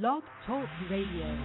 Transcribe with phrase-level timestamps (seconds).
[0.00, 1.38] Blog Talk Radio.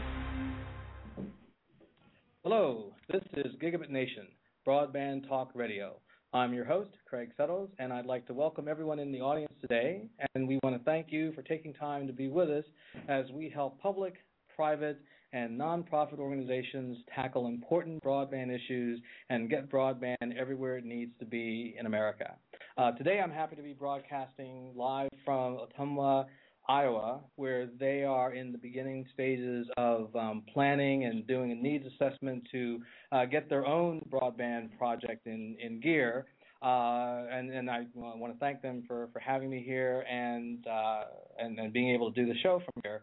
[2.46, 4.26] Hello, this is Gigabit Nation,
[4.66, 5.98] Broadband Talk Radio.
[6.32, 10.04] I'm your host, Craig Settles, and I'd like to welcome everyone in the audience today.
[10.34, 12.64] And we want to thank you for taking time to be with us
[13.10, 14.14] as we help public,
[14.56, 15.02] private,
[15.34, 21.76] and nonprofit organizations tackle important broadband issues and get broadband everywhere it needs to be
[21.78, 22.36] in America.
[22.78, 26.28] Uh, today, I'm happy to be broadcasting live from Ottumwa,
[26.70, 31.86] Iowa, where they are in the beginning stages of um, planning and doing a needs
[31.86, 32.80] assessment to
[33.12, 36.26] uh, get their own broadband project in, in gear.
[36.62, 41.04] Uh, and, and I want to thank them for, for having me here and, uh,
[41.40, 43.02] and, and being able to do the show from here.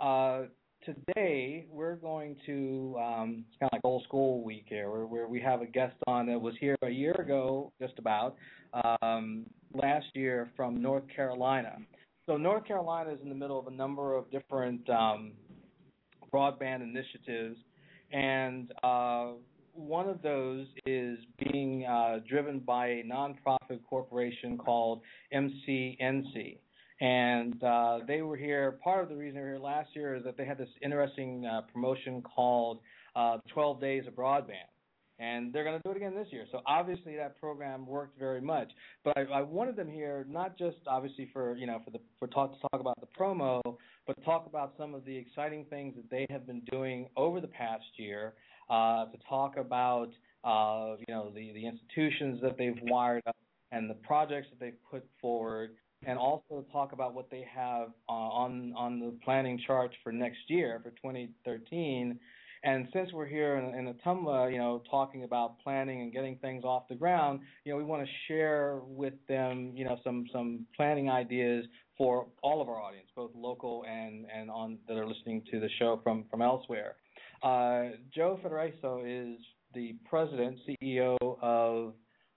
[0.00, 0.48] Uh,
[0.84, 5.28] today we're going to um, it's kind of like old school week here where, where
[5.28, 8.36] we have a guest on that was here a year ago just about
[9.02, 11.76] um, last year from north carolina
[12.28, 15.32] so north carolina is in the middle of a number of different um,
[16.32, 17.58] broadband initiatives
[18.12, 19.32] and uh,
[19.72, 21.18] one of those is
[21.50, 25.00] being uh, driven by a nonprofit corporation called
[25.34, 26.58] mcnc
[27.00, 28.78] and uh, they were here.
[28.82, 31.46] Part of the reason they were here last year is that they had this interesting
[31.46, 32.80] uh, promotion called
[33.14, 34.68] uh, 12 Days of Broadband,
[35.18, 36.46] and they're going to do it again this year.
[36.52, 38.70] So obviously that program worked very much.
[39.04, 42.28] But I, I wanted them here not just obviously for you know for the for
[42.28, 43.60] talk to talk about the promo,
[44.06, 47.48] but talk about some of the exciting things that they have been doing over the
[47.48, 48.34] past year.
[48.70, 50.10] Uh, to talk about
[50.44, 53.36] uh, you know the the institutions that they've wired up
[53.72, 55.70] and the projects that they've put forward
[56.06, 60.38] and also talk about what they have uh, on on the planning charts for next
[60.48, 62.18] year for 2013.
[62.64, 66.64] And since we're here in, in Ottumwa, you know, talking about planning and getting things
[66.64, 70.66] off the ground, you know, we want to share with them, you know, some some
[70.76, 71.64] planning ideas
[71.96, 75.68] for all of our audience, both local and and on that are listening to the
[75.78, 76.96] show from from elsewhere.
[77.42, 79.38] Uh, Joe Freddoso is
[79.74, 81.92] the president, CEO of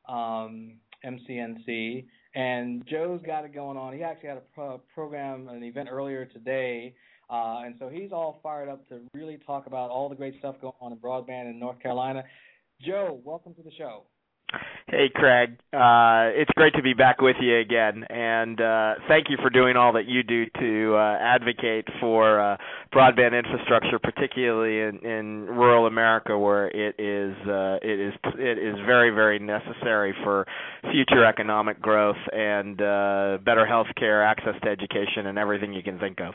[0.08, 0.74] um,
[1.06, 3.94] MCNC, and Joe's got it going on.
[3.94, 6.94] He actually had a pro- program, an event earlier today,
[7.32, 10.56] uh, and so he's all fired up to really talk about all the great stuff
[10.62, 12.24] going on in broadband in North Carolina.
[12.82, 14.04] Joe, welcome to the show.
[14.88, 15.52] Hey, Craig.
[15.72, 19.78] Uh, it's great to be back with you again, and uh, thank you for doing
[19.78, 22.58] all that you do to uh, advocate for uh,
[22.94, 28.76] broadband infrastructure, particularly in, in rural America, where it is uh, it is it is
[28.86, 30.46] very very necessary for
[30.92, 35.98] future economic growth and uh, better health care, access to education, and everything you can
[36.00, 36.34] think of.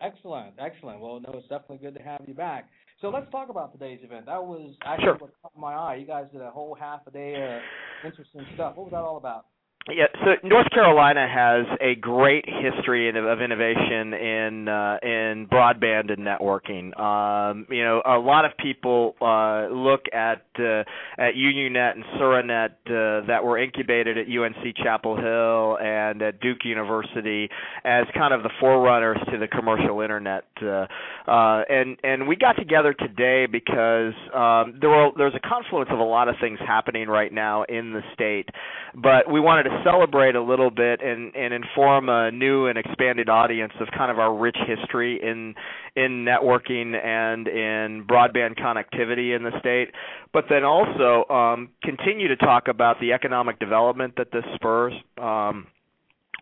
[0.00, 1.00] Excellent, excellent.
[1.00, 2.68] Well, no, it's definitely good to have you back.
[3.00, 4.26] So let's talk about today's event.
[4.26, 5.16] That was actually sure.
[5.16, 5.96] what caught my eye.
[5.96, 7.60] You guys did a whole half a day of
[8.04, 8.76] interesting stuff.
[8.76, 9.46] What was that all about?
[9.88, 16.18] Yeah, so North Carolina has a great history of innovation in uh, in broadband and
[16.18, 16.92] networking.
[17.00, 20.84] Um, you know, a lot of people uh, look at uh,
[21.16, 26.64] at UUNet and Suranet uh, that were incubated at UNC Chapel Hill and at Duke
[26.64, 27.48] University
[27.82, 30.44] as kind of the forerunners to the commercial internet.
[30.60, 30.86] Uh,
[31.26, 36.00] uh, and and we got together today because um, there were there's a confluence of
[36.00, 38.46] a lot of things happening right now in the state,
[38.94, 43.28] but we wanted to celebrate a little bit and, and inform a new and expanded
[43.28, 45.54] audience of kind of our rich history in
[45.96, 49.90] in networking and in broadband connectivity in the state,
[50.32, 54.92] but then also um, continue to talk about the economic development that this spurs.
[55.18, 55.66] Um,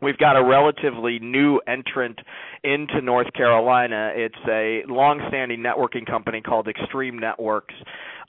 [0.01, 2.21] We've got a relatively new entrant
[2.63, 4.13] into North Carolina.
[4.15, 7.75] It's a long-standing networking company called Extreme Networks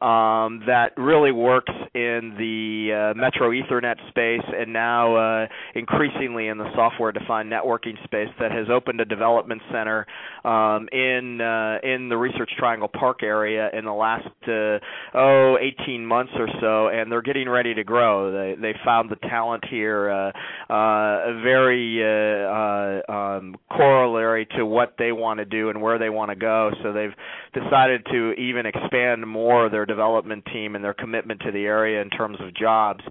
[0.02, 6.58] um, that really works in the uh, Metro Ethernet space and now uh, increasingly in
[6.58, 10.06] the software-defined networking space that has opened a development center
[10.46, 14.80] um, in uh, in the Research Triangle Park area in the last uh,
[15.18, 18.32] oh 18 months or so, and they're getting ready to grow.
[18.32, 24.96] They they found the talent here uh, uh, very uh, uh, um, corollary to what
[24.98, 26.72] they want to do and where they want to go.
[26.84, 27.14] So they've
[27.54, 32.10] decided to even expand more their development team and their commitment to the area in
[32.10, 33.04] terms of jobs.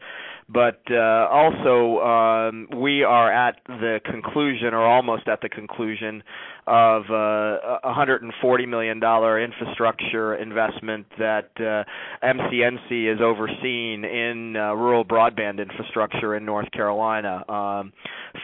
[0.48, 6.22] But uh, also, um, we are at the conclusion, or almost at the conclusion,
[6.69, 11.82] of uh, a $140 million infrastructure investment that uh,
[12.23, 17.43] MCNC is overseeing in uh, rural broadband infrastructure in North Carolina.
[17.50, 17.93] Um,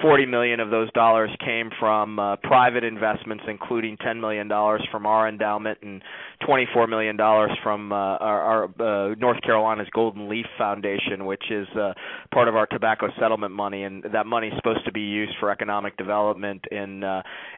[0.00, 5.28] 40 million of those dollars came from private investments, including 10 million dollars from our
[5.28, 6.02] endowment and
[6.46, 8.68] 24 million dollars from our,
[9.18, 11.68] North Carolina's Golden Leaf Foundation, which is
[12.32, 15.50] part of our tobacco settlement money, and that money is supposed to be used for
[15.50, 17.04] economic development in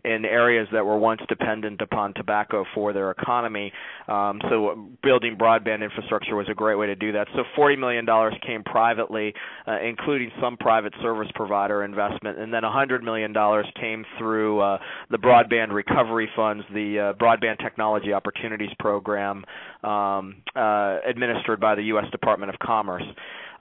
[0.04, 0.24] in
[0.56, 3.72] areas that were once dependent upon tobacco for their economy.
[4.08, 7.28] Um, so building broadband infrastructure was a great way to do that.
[7.34, 9.34] So 40 million dollars came privately,
[9.66, 14.78] uh, including some private service provider investment, and then 100 million dollars came through uh,
[15.10, 19.44] the broadband recovery funds, the uh, broadband technology opportunities program
[19.82, 22.06] um, uh, administered by the U.S.
[22.10, 23.04] Department of Commerce.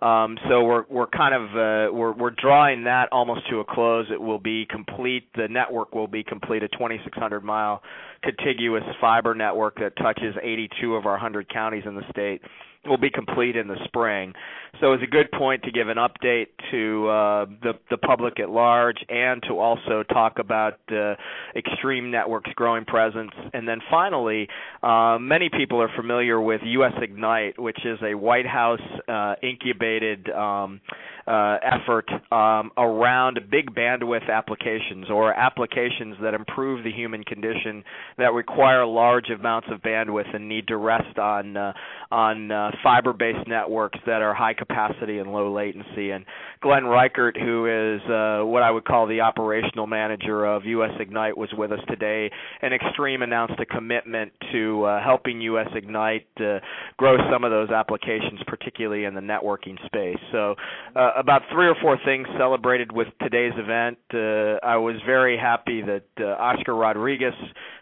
[0.01, 4.07] Um, so we're we're kind of uh, we're we're drawing that almost to a close.
[4.11, 5.27] It will be complete.
[5.35, 6.63] The network will be complete.
[6.63, 7.81] A 2,600 mile
[8.25, 12.41] contiguous fiber network that touches 82 of our 100 counties in the state
[12.87, 14.33] will be complete in the spring.
[14.81, 18.49] So it's a good point to give an update to uh, the the public at
[18.49, 21.15] large, and to also talk about uh,
[21.55, 23.31] Extreme Network's growing presence.
[23.53, 24.47] And then finally,
[24.83, 30.29] uh, many people are familiar with US Ignite, which is a White House uh, incubated.
[30.29, 30.81] Um,
[31.27, 37.83] uh, effort um, around big bandwidth applications or applications that improve the human condition
[38.17, 41.73] that require large amounts of bandwidth and need to rest on uh,
[42.11, 46.11] on uh, fiber-based networks that are high capacity and low latency.
[46.11, 46.25] And
[46.61, 51.37] Glenn Ricart, who is uh, what I would call the operational manager of US Ignite,
[51.37, 52.29] was with us today.
[52.61, 56.59] And Extreme announced a commitment to uh, helping US Ignite uh,
[56.97, 60.19] grow some of those applications, particularly in the networking space.
[60.31, 60.55] So
[60.95, 63.97] uh, about three or four things celebrated with today's event.
[64.13, 67.33] Uh, I was very happy that uh, Oscar Rodriguez,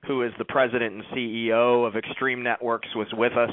[0.07, 3.51] who is the president and CEO of Extreme Networks, was with us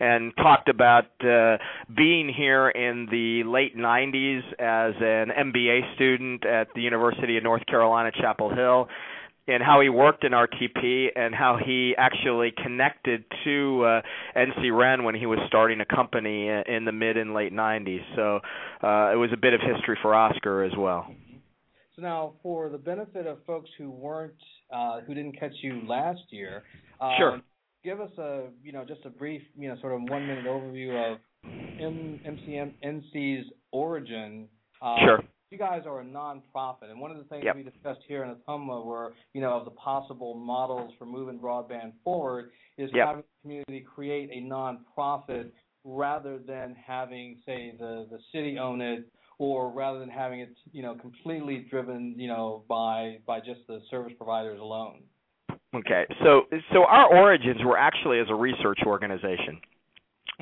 [0.00, 1.58] and talked about uh,
[1.96, 7.64] being here in the late 90s as an MBA student at the University of North
[7.66, 8.88] Carolina, Chapel Hill
[9.48, 14.02] and how he worked in RTP and how he actually connected to uh,
[14.36, 18.02] NCREN when he was starting a company in the mid and late 90s.
[18.14, 18.36] So
[18.86, 21.12] uh, it was a bit of history for Oscar as well.
[21.96, 24.32] So now, for the benefit of folks who weren't,
[24.72, 26.62] uh, who didn't catch you last year,
[27.00, 27.40] um, sure.
[27.84, 31.14] Give us a, you know, just a brief, you know, sort of one minute overview
[31.14, 34.48] of M- MCM NC's origin.
[34.80, 35.18] Um, sure
[35.52, 37.54] you guys are a nonprofit, and one of the things yep.
[37.54, 41.92] we discussed here in Ottumwa were, you know, of the possible models for moving broadband
[42.02, 43.06] forward is yep.
[43.06, 45.50] having the community create a nonprofit
[45.84, 49.06] rather than having, say, the the city own it,
[49.38, 53.80] or rather than having it, you know, completely driven, you know, by by just the
[53.90, 55.02] service providers alone.
[55.74, 59.60] Okay, so so our origins were actually as a research organization.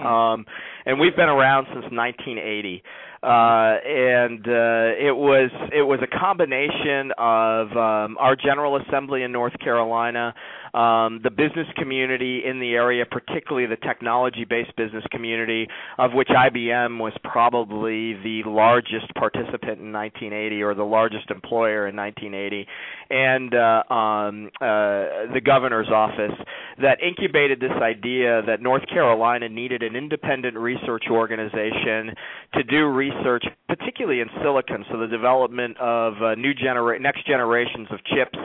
[0.01, 0.07] Hmm.
[0.07, 0.47] Um,
[0.87, 2.83] and we've been around since 1980
[3.23, 9.31] uh, and uh, it was it was a combination of um, our General Assembly in
[9.31, 10.33] North Carolina,
[10.75, 15.67] um, the business community in the area, particularly the technology-based business community,
[15.99, 21.97] of which IBM was probably the largest participant in 1980 or the largest employer in
[21.97, 22.67] 1980,
[23.11, 26.37] and uh, um, uh, the governor's office
[26.81, 32.15] that incubated this idea that North Carolina needed an independent research organization
[32.55, 37.89] to do research particularly in silicon, so the development of uh, new genera- next generations
[37.91, 38.39] of chips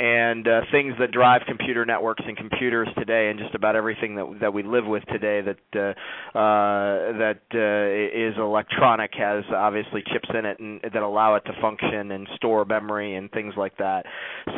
[0.00, 4.38] and uh, things that drive computer networks and computers today, and just about everything that
[4.40, 10.28] that we live with today that uh, uh, that uh, is electronic has obviously chips
[10.32, 14.06] in it and that allow it to function and store memory and things like that.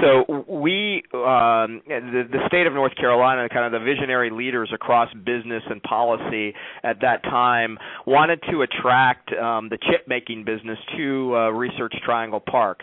[0.00, 5.12] So we, um, the, the state of North Carolina, kind of the visionary leaders across
[5.25, 11.34] business and policy at that time, wanted to attract um, the chip making business to
[11.34, 12.82] uh, Research Triangle Park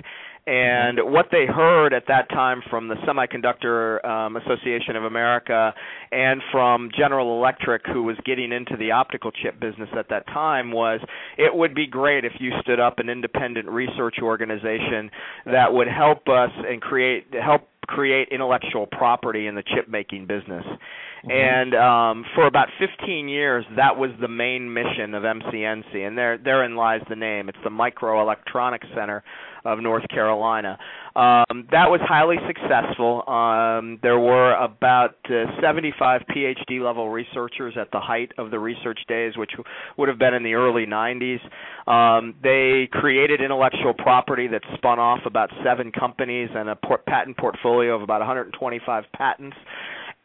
[0.49, 5.75] and what they heard at that time from the Semiconductor um, Association of America
[6.11, 10.71] and from General Electric, who was getting into the optical chip business at that time,
[10.71, 11.01] was
[11.37, 15.11] it would be great if you stood up an independent research organization
[15.45, 20.63] that would help us and create help create intellectual property in the chip making business.
[20.65, 21.31] Mm-hmm.
[21.31, 26.39] And um, for about 15 years, that was the main mission of MCNC, and there
[26.39, 27.49] therein lies the name.
[27.49, 29.23] It's the Microelectronics Center
[29.65, 30.77] of North Carolina.
[31.15, 33.27] Um, that was highly successful.
[33.27, 38.99] Um, there were about uh, 75 PhD level researchers at the height of the research
[39.07, 39.51] days, which
[39.97, 41.39] would have been in the early 90s.
[41.89, 47.37] Um, they created intellectual property that spun off about seven companies and a port- patent
[47.37, 49.57] portfolio of about 125 patents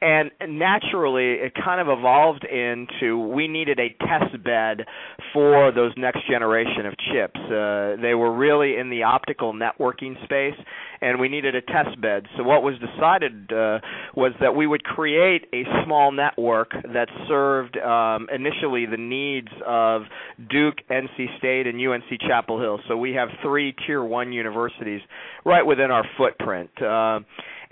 [0.05, 4.85] and naturally it kind of evolved into we needed a test bed
[5.33, 7.41] for those next generation of chips.
[7.41, 10.59] Uh, they were really in the optical networking space,
[11.01, 12.27] and we needed a test bed.
[12.37, 13.81] So what was decided uh,
[14.15, 20.03] was that we would create a small network that served um, initially the needs of
[20.51, 22.79] Duke, NC State, and UNC Chapel Hill.
[22.89, 25.01] So we have three tier one universities
[25.47, 26.71] right within our footprint.
[26.83, 27.21] Uh,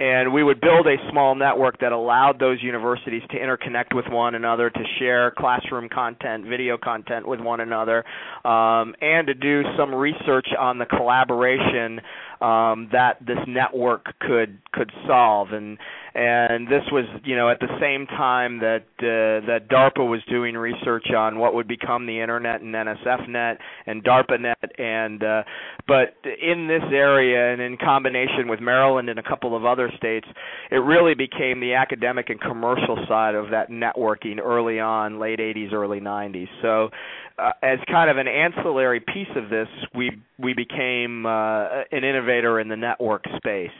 [0.02, 4.34] and we would build a small network that allowed those universities to interconnect with one
[4.34, 8.04] another, to share classroom content, video content with one another,
[8.44, 12.00] um, and to do some research on the collaboration
[12.40, 15.52] um, that this network could could solve.
[15.52, 15.78] And
[16.14, 20.54] and this was you know at the same time that uh, that DARPA was doing
[20.54, 24.54] research on what would become the internet and NSFNet and DARPANet.
[24.78, 25.42] And uh,
[25.86, 30.26] but in this area and in combination with Maryland and a couple of other states
[30.70, 35.72] it really became the academic and commercial side of that networking early on late 80s
[35.72, 36.90] early 90s so
[37.38, 42.60] uh, as kind of an ancillary piece of this we we became uh, an innovator
[42.60, 43.70] in the network space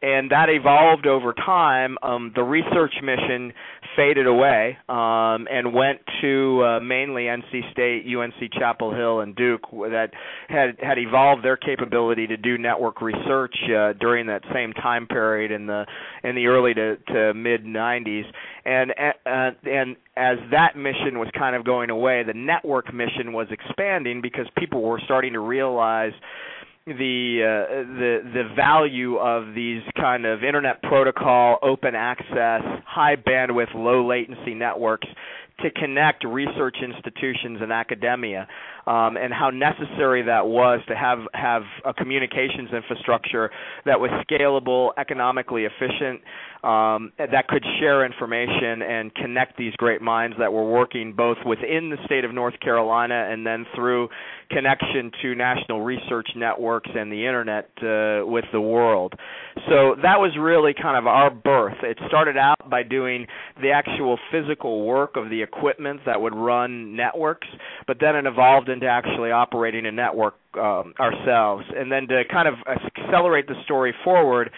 [0.00, 1.96] and that evolved over time.
[2.02, 3.52] Um, the research mission
[3.96, 9.62] faded away um, and went to uh, mainly NC State, UNC Chapel Hill, and Duke
[9.72, 10.10] that
[10.48, 15.50] had had evolved their capability to do network research uh, during that same time period
[15.50, 15.84] in the
[16.22, 18.24] in the early to, to mid 90s.
[18.64, 23.48] And uh, and as that mission was kind of going away, the network mission was
[23.50, 26.12] expanding because people were starting to realize
[26.96, 33.74] the uh, the the value of these kind of internet protocol open access high bandwidth
[33.74, 35.06] low latency networks
[35.60, 38.46] to connect research institutions and academia
[38.86, 43.50] um, and how necessary that was to have have a communications infrastructure
[43.84, 46.20] that was scalable economically efficient
[46.62, 51.90] um, that could share information and connect these great minds that were working both within
[51.90, 54.08] the state of North Carolina and then through
[54.50, 59.14] connection to national research networks and the internet uh, with the world.
[59.68, 61.76] So that was really kind of our birth.
[61.82, 63.26] It started out by doing
[63.60, 67.46] the actual physical work of the equipment that would run networks,
[67.86, 71.64] but then it evolved into actually operating a network um, ourselves.
[71.76, 72.54] And then to kind of
[72.96, 74.50] accelerate the story forward,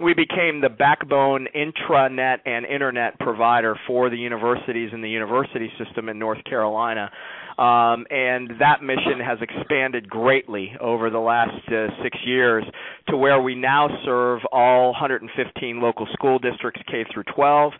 [0.00, 6.08] we became the backbone intranet and internet provider for the universities and the university system
[6.08, 7.10] in North Carolina.
[7.58, 12.64] Um, and that mission has expanded greatly over the last uh, six years
[13.08, 17.72] to where we now serve all 115 local school districts K through 12.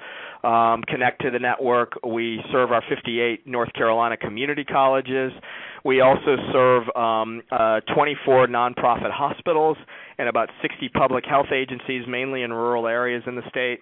[0.43, 1.93] Um, connect to the network.
[2.05, 5.33] We serve our 58 North Carolina community colleges.
[5.85, 9.77] We also serve um, uh, 24 nonprofit hospitals
[10.19, 13.81] and about 60 public health agencies, mainly in rural areas in the state.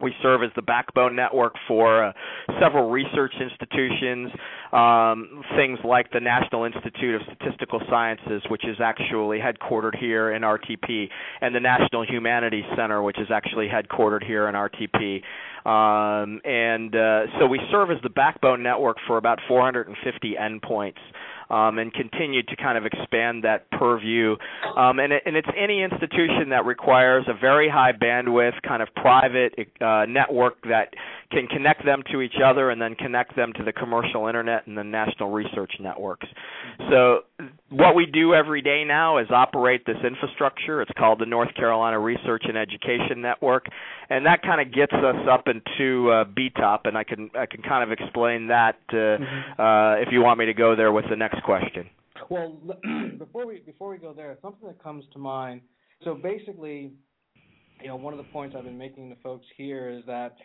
[0.00, 2.12] We serve as the backbone network for uh,
[2.58, 4.30] several research institutions,
[4.72, 10.40] um, things like the National Institute of Statistical Sciences, which is actually headquartered here in
[10.40, 11.08] RTP,
[11.42, 15.22] and the National Humanities Center, which is actually headquartered here in RTP.
[15.68, 20.94] Um, and uh, so we serve as the backbone network for about 450 endpoints
[21.50, 24.36] um, and continue to kind of expand that purview.
[24.76, 28.88] Um, and, it, and it's any institution that requires a very high bandwidth kind of
[28.94, 30.94] private uh, network that
[31.30, 34.76] can connect them to each other and then connect them to the commercial internet and
[34.76, 36.26] the national research networks.
[36.90, 37.20] So
[37.70, 40.82] what we do every day now is operate this infrastructure.
[40.82, 43.66] It's called the North Carolina Research and Education Network,
[44.08, 47.62] and that kind of gets us up into uh, BTOP, and I can I can
[47.62, 49.60] kind of explain that uh, mm-hmm.
[49.60, 51.88] uh, if you want me to go there with the next question.
[52.28, 52.58] Well,
[53.18, 55.60] before we before we go there, something that comes to mind.
[56.04, 56.92] So basically,
[57.82, 60.36] you know, one of the points I've been making to folks here is that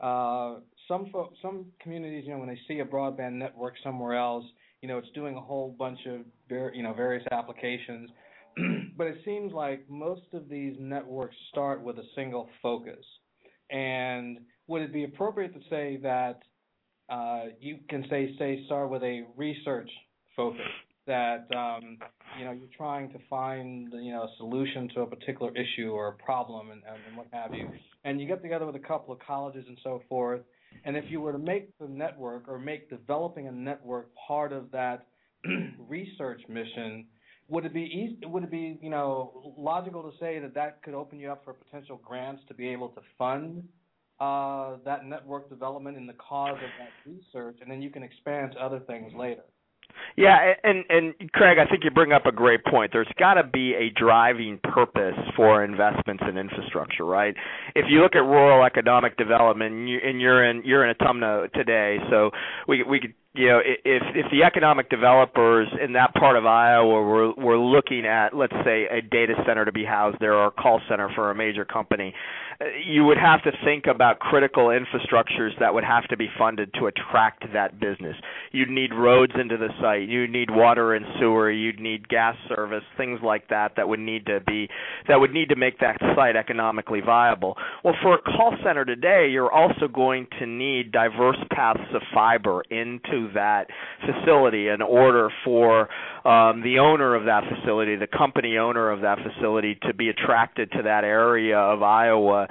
[0.00, 4.44] uh, some fo- some communities, you know, when they see a broadband network somewhere else,
[4.82, 6.20] you know, it's doing a whole bunch of
[6.74, 8.10] you know various applications,
[8.98, 13.04] but it seems like most of these networks start with a single focus.
[13.70, 16.42] And would it be appropriate to say that
[17.08, 19.90] uh, you can say say start with a research
[20.36, 20.60] focus
[21.06, 21.98] that um,
[22.38, 26.08] you know you're trying to find you know a solution to a particular issue or
[26.08, 27.68] a problem and, and what have you,
[28.04, 30.40] and you get together with a couple of colleges and so forth.
[30.84, 34.70] And if you were to make the network or make developing a network part of
[34.72, 35.06] that
[35.88, 37.06] research mission,
[37.48, 40.94] would it be easy, would it be you know logical to say that that could
[40.94, 43.64] open you up for potential grants to be able to fund
[44.20, 48.52] uh, that network development in the cause of that research, and then you can expand
[48.52, 49.42] to other things later?
[50.16, 52.92] Yeah, and and Craig, I think you bring up a great point.
[52.92, 57.34] There's got to be a driving purpose for investments in infrastructure, right?
[57.74, 61.50] If you look at rural economic development, and, you, and you're in you're in Ottumwa
[61.52, 62.30] today, so
[62.68, 67.02] we we could you know, if if the economic developers in that part of Iowa
[67.02, 70.50] were were looking at, let's say, a data center to be housed there or a
[70.50, 72.12] call center for a major company,
[72.60, 76.74] uh, you would have to think about critical infrastructures that would have to be funded
[76.74, 78.16] to attract that business.
[78.50, 82.84] You'd need roads into the site, you'd need water and sewer, you'd need gas service,
[82.98, 84.68] things like that that would need to be
[85.08, 87.56] that would need to make that site economically viable.
[87.82, 92.60] Well, for a call center today, you're also going to need diverse paths of fiber
[92.70, 93.66] into that
[94.00, 95.88] facility in order for
[96.26, 100.70] um, the owner of that facility, the company owner of that facility, to be attracted
[100.72, 102.48] to that area of Iowa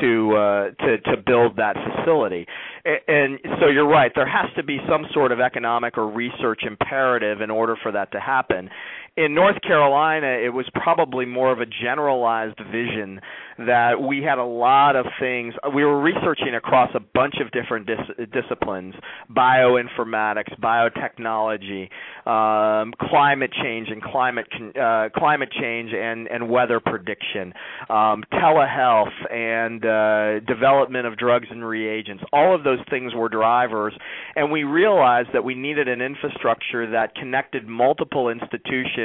[0.00, 2.46] to uh, to to build that facility.
[2.84, 4.12] And so you're right.
[4.14, 8.12] There has to be some sort of economic or research imperative in order for that
[8.12, 8.68] to happen
[9.16, 13.20] in North Carolina, it was probably more of a generalized vision
[13.58, 15.54] that we had a lot of things.
[15.72, 18.94] We were researching across a bunch of different dis- disciplines:
[19.30, 21.90] bioinformatics, biotechnology,
[22.26, 27.54] um, climate change, and climate con- uh, climate change and and weather prediction,
[27.88, 32.24] um, telehealth, and uh, development of drugs and reagents.
[32.32, 33.94] All of those things were drivers,
[34.34, 39.03] and we realized that we needed an infrastructure that connected multiple institutions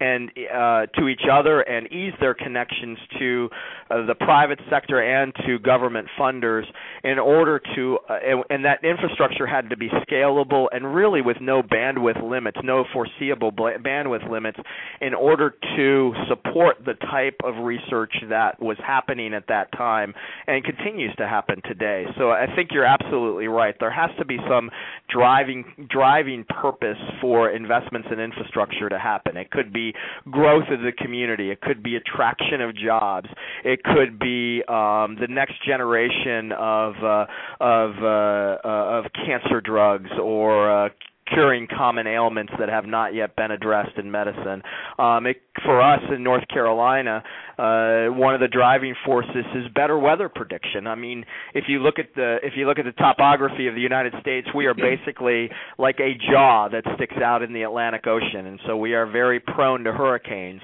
[0.00, 3.48] and uh, to each other and ease their connections to
[3.90, 6.64] uh, the private sector and to government funders
[7.04, 11.36] in order to uh, and, and that infrastructure had to be scalable and really with
[11.40, 14.58] no bandwidth limits, no foreseeable bandwidth limits
[15.00, 20.14] in order to support the type of research that was happening at that time
[20.46, 22.04] and continues to happen today.
[22.18, 23.74] So I think you're absolutely right.
[23.78, 24.70] There has to be some
[25.08, 29.40] driving driving purpose for investments in infrastructure to happen happen.
[29.40, 29.94] It could be
[30.30, 31.50] growth of the community.
[31.50, 33.28] It could be attraction of jobs.
[33.64, 37.26] It could be um, the next generation of uh,
[37.60, 40.88] of uh, uh, of cancer drugs or uh,
[41.32, 44.62] curing common ailments that have not yet been addressed in medicine.
[44.98, 47.22] Um, it, for us in North Carolina,
[47.58, 50.86] uh, one of the driving forces is better weather prediction.
[50.86, 53.80] I mean, if you look at the if you look at the topography of the
[53.80, 58.46] United States, we are basically like a jaw that sticks out in the Atlantic Ocean,
[58.46, 60.60] and so we are very prone to hurricanes.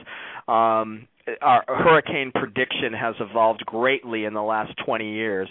[0.49, 1.09] Um,
[1.43, 5.49] our hurricane prediction has evolved greatly in the last 20 years.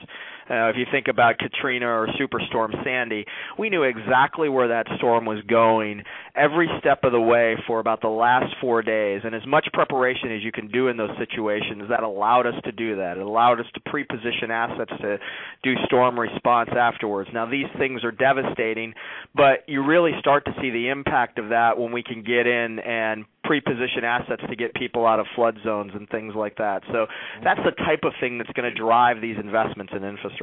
[0.48, 3.25] Uh, if you think about Katrina or Superstorm Sandy,
[3.58, 6.04] we knew exactly where that storm was going
[6.36, 9.22] every step of the way for about the last four days.
[9.24, 12.72] And as much preparation as you can do in those situations, that allowed us to
[12.72, 13.17] do that.
[13.17, 15.17] It allowed us to pre-position assets to
[15.63, 17.30] do storm response afterwards.
[17.34, 18.93] Now these things are devastating,
[19.34, 22.80] but you really start to see the impact of that when we can get in
[22.80, 26.82] and pre-position assets to get people out of flood zones and things like that.
[26.91, 27.06] So
[27.43, 30.35] that's the type of thing that's going to drive these investments in infrastructure.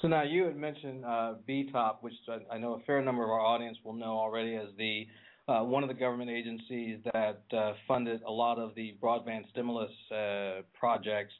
[0.00, 2.14] So now you had mentioned uh, BTOP, which
[2.50, 5.06] I know a fair number of our audience will know already as the
[5.48, 9.90] uh, one of the government agencies that uh, funded a lot of the broadband stimulus
[10.10, 11.32] uh, projects.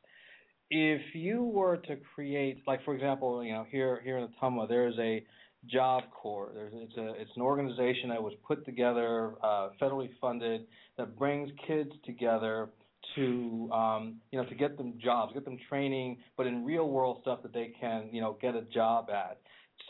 [0.71, 4.89] If you were to create, like for example, you know here here in Ottumwa, there
[4.89, 5.25] is a
[5.67, 6.53] Job Corps.
[6.55, 10.67] There's, it's a it's an organization that was put together, uh, federally funded,
[10.99, 12.69] that brings kids together
[13.15, 17.19] to um, you know to get them jobs, get them training, but in real world
[17.23, 19.41] stuff that they can you know get a job at.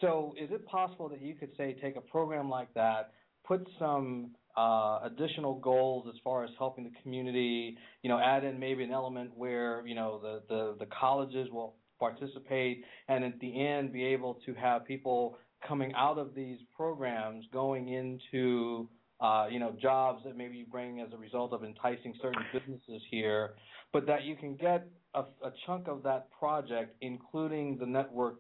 [0.01, 3.13] So is it possible that you could say take a program like that,
[3.47, 8.59] put some uh, additional goals as far as helping the community, you know, add in
[8.59, 13.67] maybe an element where you know the the, the colleges will participate, and at the
[13.67, 18.89] end be able to have people coming out of these programs going into
[19.21, 23.03] uh, you know jobs that maybe you bring as a result of enticing certain businesses
[23.11, 23.55] here,
[23.93, 28.37] but that you can get a, a chunk of that project, including the network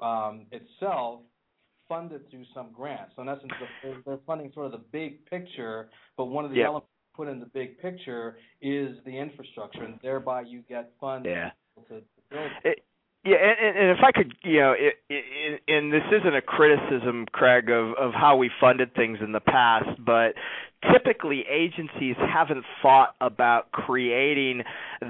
[0.00, 1.20] um, itself,
[1.88, 3.12] funded through some grants.
[3.16, 6.62] So in essence, they're, they're funding sort of the big picture, but one of the
[6.62, 11.50] elements put in the big picture is the infrastructure, and thereby you get funds yeah.
[11.88, 12.50] to build.
[12.64, 12.84] It,
[13.24, 17.26] yeah, and, and if I could, you know, it, it, and this isn't a criticism,
[17.32, 20.34] Craig, of of how we funded things in the past, but
[20.92, 24.62] typically agencies haven't thought about creating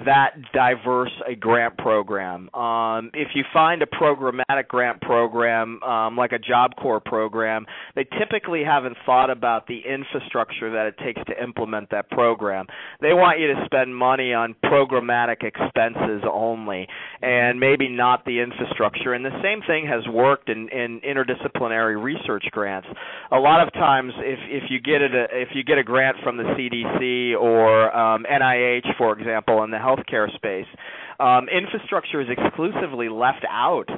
[0.05, 2.53] that diverse a grant program.
[2.55, 8.05] Um, if you find a programmatic grant program um, like a Job Corps program, they
[8.19, 12.67] typically haven't thought about the infrastructure that it takes to implement that program.
[13.01, 16.87] They want you to spend money on programmatic expenses only,
[17.21, 19.15] and maybe not the infrastructure.
[19.15, 22.89] And the same thing has worked in, in interdisciplinary research grants.
[23.31, 26.37] A lot of times, if if you get it, if you get a grant from
[26.37, 30.67] the CDC or um, NIH, for example, in the healthcare space,
[31.21, 33.89] um, infrastructure is exclusively left out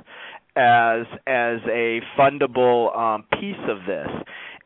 [0.57, 4.09] as as a fundable um, piece of this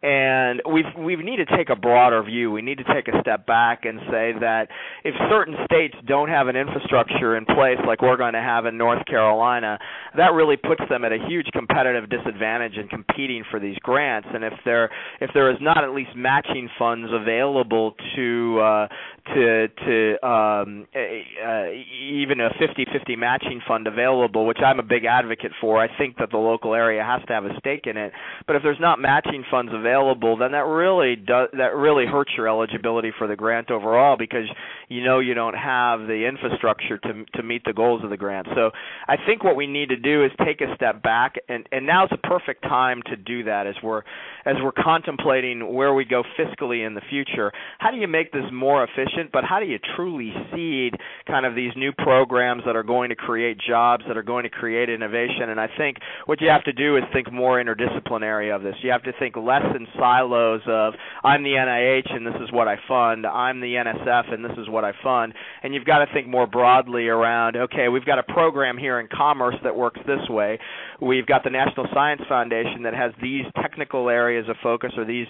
[0.03, 2.53] and we've we need to take a broader view.
[2.53, 4.69] We need to take a step back and say that
[5.05, 8.79] if certain states don't have an infrastructure in place like we're going to have in
[8.79, 9.79] North Carolina,
[10.17, 14.29] that really puts them at a huge competitive disadvantage in competing for these grants.
[14.33, 18.89] And if there if there is not at least matching funds available to uh,
[19.35, 21.71] to to um, uh,
[22.11, 26.31] even a 50-50 matching fund available, which I'm a big advocate for, I think that
[26.31, 28.13] the local area has to have a stake in it.
[28.47, 32.49] But if there's not matching funds available then that really does that really hurts your
[32.49, 34.47] eligibility for the grant overall because
[34.89, 38.47] you know you don't have the infrastructure to to meet the goals of the grant.
[38.55, 38.71] So
[39.07, 42.11] I think what we need to do is take a step back and and now's
[42.13, 44.03] a perfect time to do that as we're
[44.45, 47.53] as we're contemplating where we go fiscally in the future.
[47.79, 50.95] How do you make this more efficient, but how do you truly seed
[51.27, 54.51] kind of these new programs that are going to create jobs, that are going to
[54.51, 55.51] create innovation?
[55.51, 58.75] And I think what you have to do is think more interdisciplinary of this.
[58.83, 62.69] You have to think less in silos of I'm the NIH and this is what
[62.69, 66.13] I fund, I'm the NSF and this is what I fund, and you've got to
[66.13, 70.29] think more broadly around okay, we've got a program here in commerce that works this
[70.29, 70.59] way.
[71.01, 75.27] We've got the National Science Foundation that has these technical areas of focus or these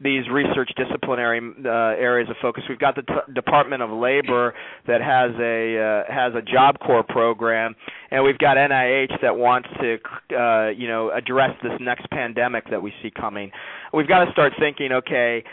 [0.00, 2.62] these research disciplinary uh, areas of focus.
[2.68, 4.54] We've got the t- Department of Labor
[4.86, 5.78] that has a
[6.08, 7.74] uh, has a Job Corps program,
[8.10, 9.98] and we've got NIH that wants to
[10.36, 13.50] uh, you know address this next pandemic that we see coming
[13.92, 15.44] we've got to start thinking, okay,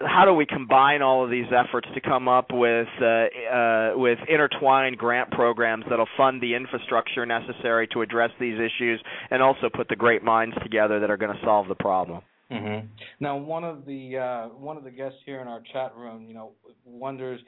[0.00, 4.18] how do we combine all of these efforts to come up with uh, uh, with
[4.28, 9.88] intertwined grant programs that'll fund the infrastructure necessary to address these issues, and also put
[9.88, 12.22] the great minds together that are going to solve the problem.
[12.50, 12.86] Mm-hmm.
[13.20, 16.34] Now, one of the uh, one of the guests here in our chat room, you
[16.34, 16.52] know,
[16.84, 17.40] wonders,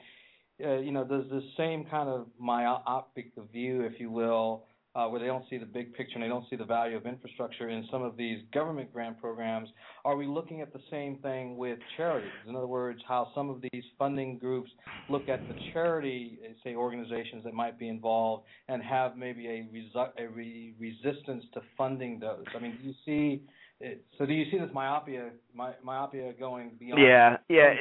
[0.63, 4.63] uh, you know, does the same kind of myopic view, if you will,
[4.95, 7.05] uh, where they don't see the big picture and they don't see the value of
[7.05, 9.69] infrastructure in some of these government grant programs,
[10.05, 12.29] are we looking at the same thing with charities?
[12.47, 14.69] In other words, how some of these funding groups
[15.09, 20.11] look at the charity, say, organizations that might be involved and have maybe a, resu-
[20.17, 22.45] a re- resistance to funding those?
[22.55, 23.43] I mean, do you see
[24.17, 27.73] so do you see this myopia my, myopia going beyond yeah yeah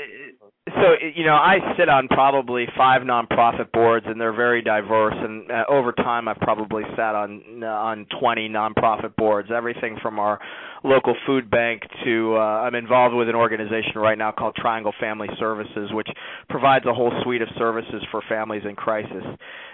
[0.66, 5.50] so you know i sit on probably five nonprofit boards and they're very diverse and
[5.50, 10.40] uh, over time i've probably sat on on 20 nonprofit boards everything from our
[10.82, 15.28] local food bank to uh, i'm involved with an organization right now called triangle family
[15.38, 16.08] services which
[16.48, 19.24] provides a whole suite of services for families in crisis.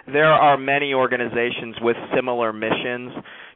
[0.06, 3.12] There are many organizations with similar missions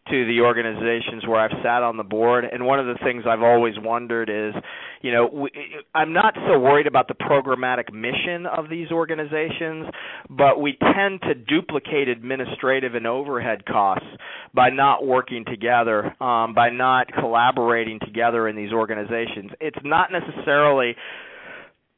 [0.08, 3.42] to the organizations where I've sat on the board and one of the things I've
[3.42, 4.54] always wondered is
[5.00, 5.50] you know we,
[5.94, 9.86] I'm not so worried about the programmatic mission of these organizations
[10.28, 14.06] but we tend to duplicate administrative and overhead costs
[14.54, 19.50] by not working together um, by not collaborating together in these organizations.
[19.60, 20.96] It's not necessarily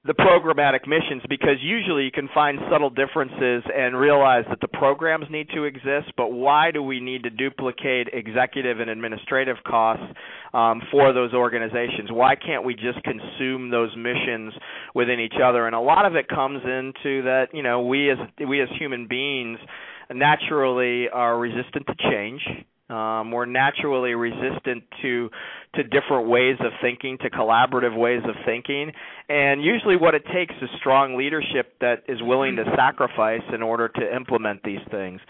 [0.07, 5.25] the programmatic missions because usually you can find subtle differences and realize that the programs
[5.31, 10.05] need to exist, but why do we need to duplicate executive and administrative costs
[10.53, 12.11] um, for those organizations?
[12.11, 14.53] Why can't we just consume those missions
[14.95, 15.67] within each other?
[15.67, 19.09] And a lot of it comes into that you know we as we as human
[19.09, 19.59] beings
[20.13, 22.43] naturally are resistant to change
[22.91, 25.31] um, we're naturally resistant to
[25.75, 28.93] to different ways of thinking, to collaborative ways of thinking,
[29.29, 33.89] and usually what it takes is strong leadership that is willing to sacrifice in order
[33.89, 35.21] to implement these things.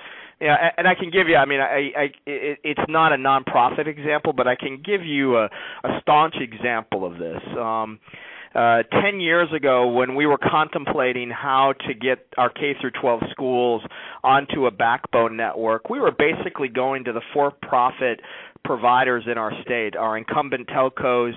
[0.41, 1.37] Yeah, and I can give you.
[1.37, 5.37] I mean, I, I it, it's not a nonprofit example, but I can give you
[5.37, 5.45] a,
[5.85, 7.41] a staunch example of this.
[7.57, 8.01] Um,
[8.55, 13.23] uh, 10 years ago when we were contemplating how to get our K through 12
[13.31, 13.83] schools
[14.23, 18.21] onto a backbone network, we were basically going to the for-profit
[18.65, 21.35] providers in our state, our incumbent telcos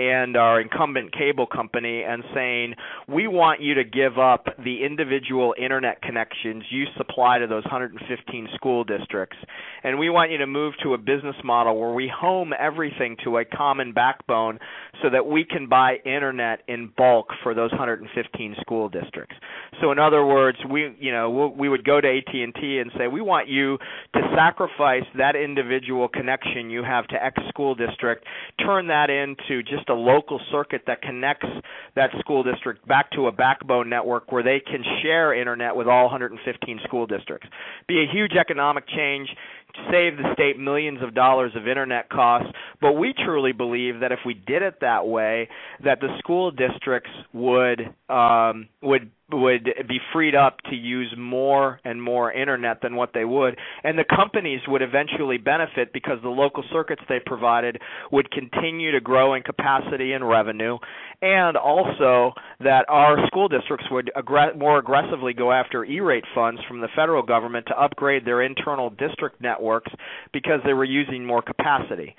[0.00, 2.74] and our incumbent cable company and saying,
[3.06, 8.48] we want you to give up the individual internet connections you supply to those 115
[8.54, 9.36] school districts.
[9.84, 13.36] And we want you to move to a business model where we home everything to
[13.36, 14.58] a common backbone
[15.02, 19.36] so that we can buy internet in bulk for those 115 school districts.
[19.82, 23.20] So in other words, we you know we would go to AT&T and say we
[23.20, 23.76] want you
[24.14, 28.24] to sacrifice that individual connection you have to X school district,
[28.64, 31.46] turn that into just a local circuit that connects
[31.96, 36.04] that school district back to a backbone network where they can share internet with all
[36.04, 37.48] 115 school districts.
[37.86, 39.28] Be a huge economic change
[39.90, 44.20] save the state millions of dollars of internet costs but we truly believe that if
[44.24, 45.48] we did it that way
[45.84, 52.02] that the school districts would um would would be freed up to use more and
[52.02, 53.56] more internet than what they would.
[53.84, 57.80] And the companies would eventually benefit because the local circuits they provided
[58.10, 60.78] would continue to grow in capacity and revenue.
[61.22, 64.10] And also that our school districts would
[64.56, 69.40] more aggressively go after E-rate funds from the federal government to upgrade their internal district
[69.60, 69.92] networks
[70.32, 72.14] because they were using more capacity.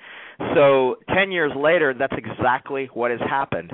[0.54, 3.72] So 10 years later that's exactly what has happened.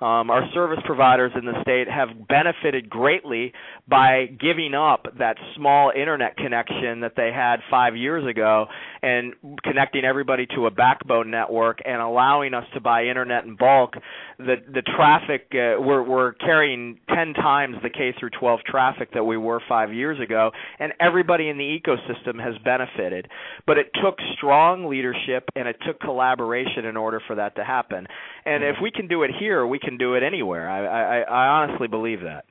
[0.00, 3.52] Um, our service providers in the state have benefited greatly
[3.86, 8.66] by giving up that small internet connection that they had five years ago
[9.02, 13.94] and connecting everybody to a backbone network and allowing us to buy internet in bulk.
[14.38, 19.24] The the traffic uh, we're we're carrying ten times the K through 12 traffic that
[19.24, 23.28] we were five years ago, and everybody in the ecosystem has benefited.
[23.66, 28.06] But it took strong leadership and it took collaboration in order for that to happen.
[28.46, 30.68] And if we can do it here, we can do it anywhere.
[30.68, 32.44] I I, I honestly believe that.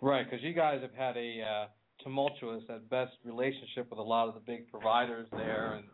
[0.00, 1.66] Right, because you guys have had a uh,
[2.02, 5.84] tumultuous at best relationship with a lot of the big providers there, and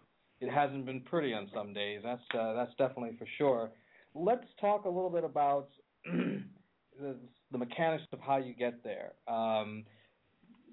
[0.40, 2.00] it hasn't been pretty on some days.
[2.04, 3.70] That's uh, that's definitely for sure.
[4.14, 5.68] Let's talk a little bit about
[6.04, 7.16] the,
[7.50, 9.12] the mechanics of how you get there.
[9.26, 9.84] Um,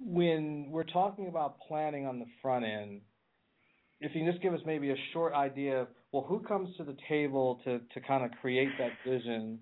[0.02, 3.02] when we're talking about planning on the front end,
[4.02, 6.84] if you can just give us maybe a short idea of well, who comes to
[6.84, 9.60] the table to to kind of create that vision?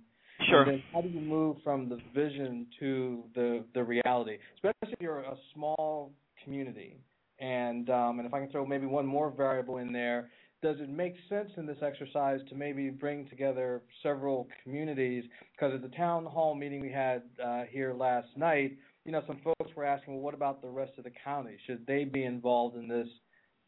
[0.49, 0.61] Sure.
[0.61, 5.01] And then how do you move from the vision to the the reality, especially if
[5.01, 6.11] you're a small
[6.43, 6.97] community?
[7.39, 10.29] And um, and if I can throw maybe one more variable in there,
[10.61, 15.23] does it make sense in this exercise to maybe bring together several communities?
[15.53, 19.39] Because at the town hall meeting we had uh, here last night, you know, some
[19.43, 21.57] folks were asking, well, what about the rest of the county?
[21.67, 23.07] Should they be involved in this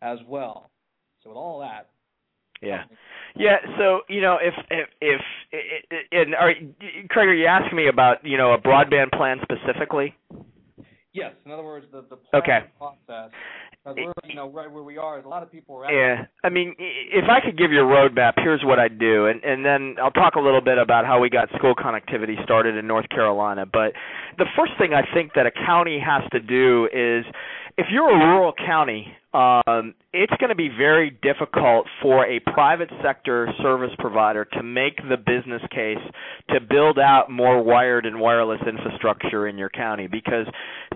[0.01, 0.71] as well?
[1.23, 1.89] So with all that,
[2.61, 2.83] yeah,
[3.35, 3.57] yeah.
[3.77, 5.21] So you know, if if if
[6.11, 6.53] and are
[7.09, 10.15] Craig, are you asking me about you know a broadband plan specifically?
[11.13, 11.33] Yes.
[11.45, 12.59] In other words, the the plan okay.
[12.77, 13.31] process.
[13.85, 15.85] We're, you know, right where we are, a lot of people are.
[15.85, 19.25] At yeah, I mean, if I could give you a roadmap, here's what I'd do,
[19.27, 22.75] and and then I'll talk a little bit about how we got school connectivity started
[22.75, 23.65] in North Carolina.
[23.65, 23.93] But
[24.37, 27.25] the first thing I think that a county has to do is,
[27.77, 32.89] if you're a rural county, um, it's going to be very difficult for a private
[33.03, 36.01] sector service provider to make the business case
[36.49, 40.47] to build out more wired and wireless infrastructure in your county because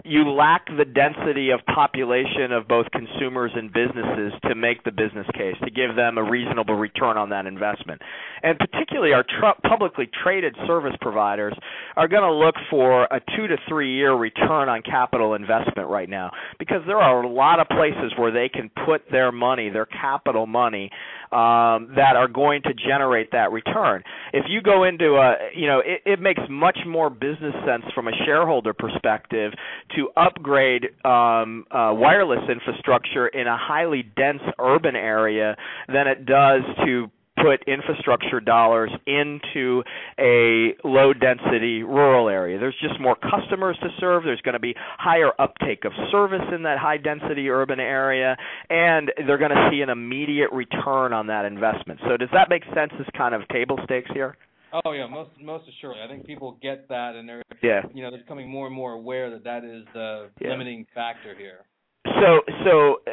[0.04, 5.28] you lack the density of population of both consumers and businesses to make the business
[5.36, 8.02] case to give them a reasonable return on that investment.
[8.42, 11.54] And particularly our tr- publicly traded service providers
[11.96, 16.10] are going to look for a 2 to 3 year return on capital investment right
[16.10, 19.86] now because there are a lot of places where they can put their money, their
[19.86, 20.90] capital money,
[21.32, 24.04] um, that are going to generate that return.
[24.34, 28.08] If you go into a, you know, it, it makes much more business sense from
[28.08, 29.54] a shareholder perspective
[29.96, 35.56] to upgrade um, uh, wireless infrastructure in a highly dense urban area
[35.88, 39.84] than it does to put infrastructure dollars into
[40.20, 42.60] a low density rural area.
[42.60, 44.24] There's just more customers to serve.
[44.24, 48.38] There's going to be higher uptake of service in that high density urban area
[48.70, 52.00] and they're going to see an immediate return on that investment.
[52.08, 54.38] So does that make sense as kind of table stakes here?
[54.86, 56.02] Oh yeah, most most assuredly.
[56.02, 57.82] I think people get that, and they're yeah.
[57.94, 60.50] you know they're becoming more and more aware that that is the yeah.
[60.50, 61.60] limiting factor here.
[62.06, 62.96] So so.
[63.06, 63.12] Uh,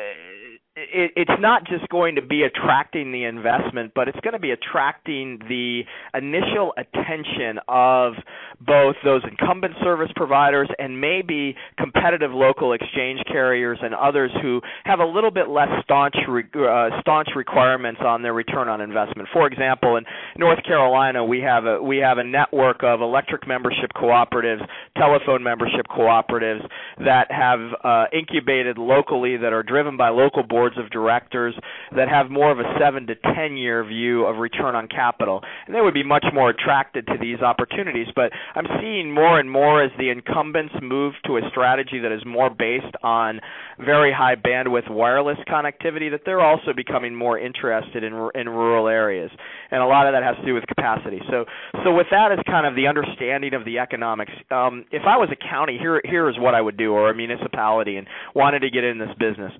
[0.76, 4.52] it, it's not just going to be attracting the investment, but it's going to be
[4.52, 5.82] attracting the
[6.14, 8.14] initial attention of
[8.60, 15.00] both those incumbent service providers and maybe competitive local exchange carriers and others who have
[15.00, 19.28] a little bit less staunch uh, staunch requirements on their return on investment.
[19.32, 20.04] For example, in
[20.36, 24.64] North Carolina, we have a we have a network of electric membership cooperatives,
[24.96, 26.64] telephone membership cooperatives
[26.98, 31.54] that have uh, incubated locally that are driven by local boards of directors
[31.94, 35.74] that have more of a seven to ten year view of return on capital, and
[35.74, 38.06] they would be much more attracted to these opportunities.
[38.14, 42.22] But I'm seeing more and more as the incumbents move to a strategy that is
[42.26, 43.40] more based on
[43.78, 49.30] very high bandwidth wireless connectivity that they're also becoming more interested in in rural areas,
[49.70, 51.20] and a lot of that has to do with capacity.
[51.30, 51.44] So
[51.84, 55.28] so with that as kind of the understanding of the economics, um, if I was
[55.32, 58.70] a county, here here is what I would do, or a municipality, and wanted to
[58.70, 59.52] get in this business.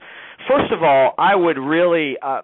[0.49, 2.41] First of all, I would really uh,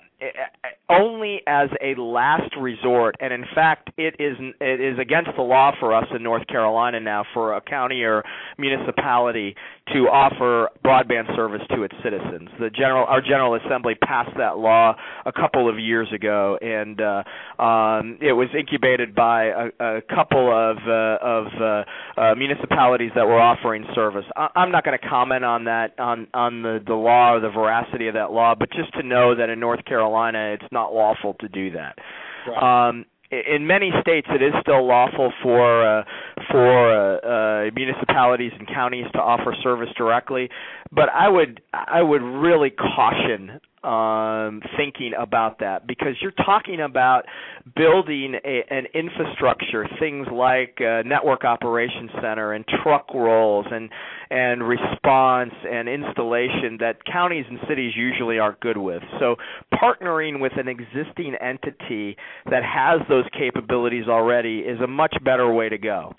[0.88, 5.72] only as a last resort, and in fact, it is it is against the law
[5.78, 8.22] for us in North Carolina now for a county or
[8.56, 9.54] municipality
[9.92, 12.48] to offer broadband service to its citizens.
[12.58, 17.62] The general our General Assembly passed that law a couple of years ago, and uh,
[17.62, 23.26] um, it was incubated by a, a couple of uh, of uh, uh, municipalities that
[23.26, 24.24] were offering service.
[24.36, 27.50] I, I'm not going to comment on that on on the the law or the
[27.50, 31.34] veracity of that law, but just to know that in North Carolina, it's not lawful
[31.40, 31.98] to do that.
[32.48, 32.88] Right.
[32.88, 36.04] Um, in many states it is still lawful for uh,
[36.48, 40.48] for uh, uh, municipalities and counties to offer service directly,
[40.92, 47.24] but I would I would really caution um, thinking about that because you're talking about
[47.76, 53.90] building a, an infrastructure, things like uh, network operations center and truck rolls and
[54.28, 59.02] and response and installation that counties and cities usually aren't good with.
[59.20, 59.36] So
[59.72, 62.16] partnering with an existing entity
[62.50, 66.12] that has those capabilities already is a much better way to go.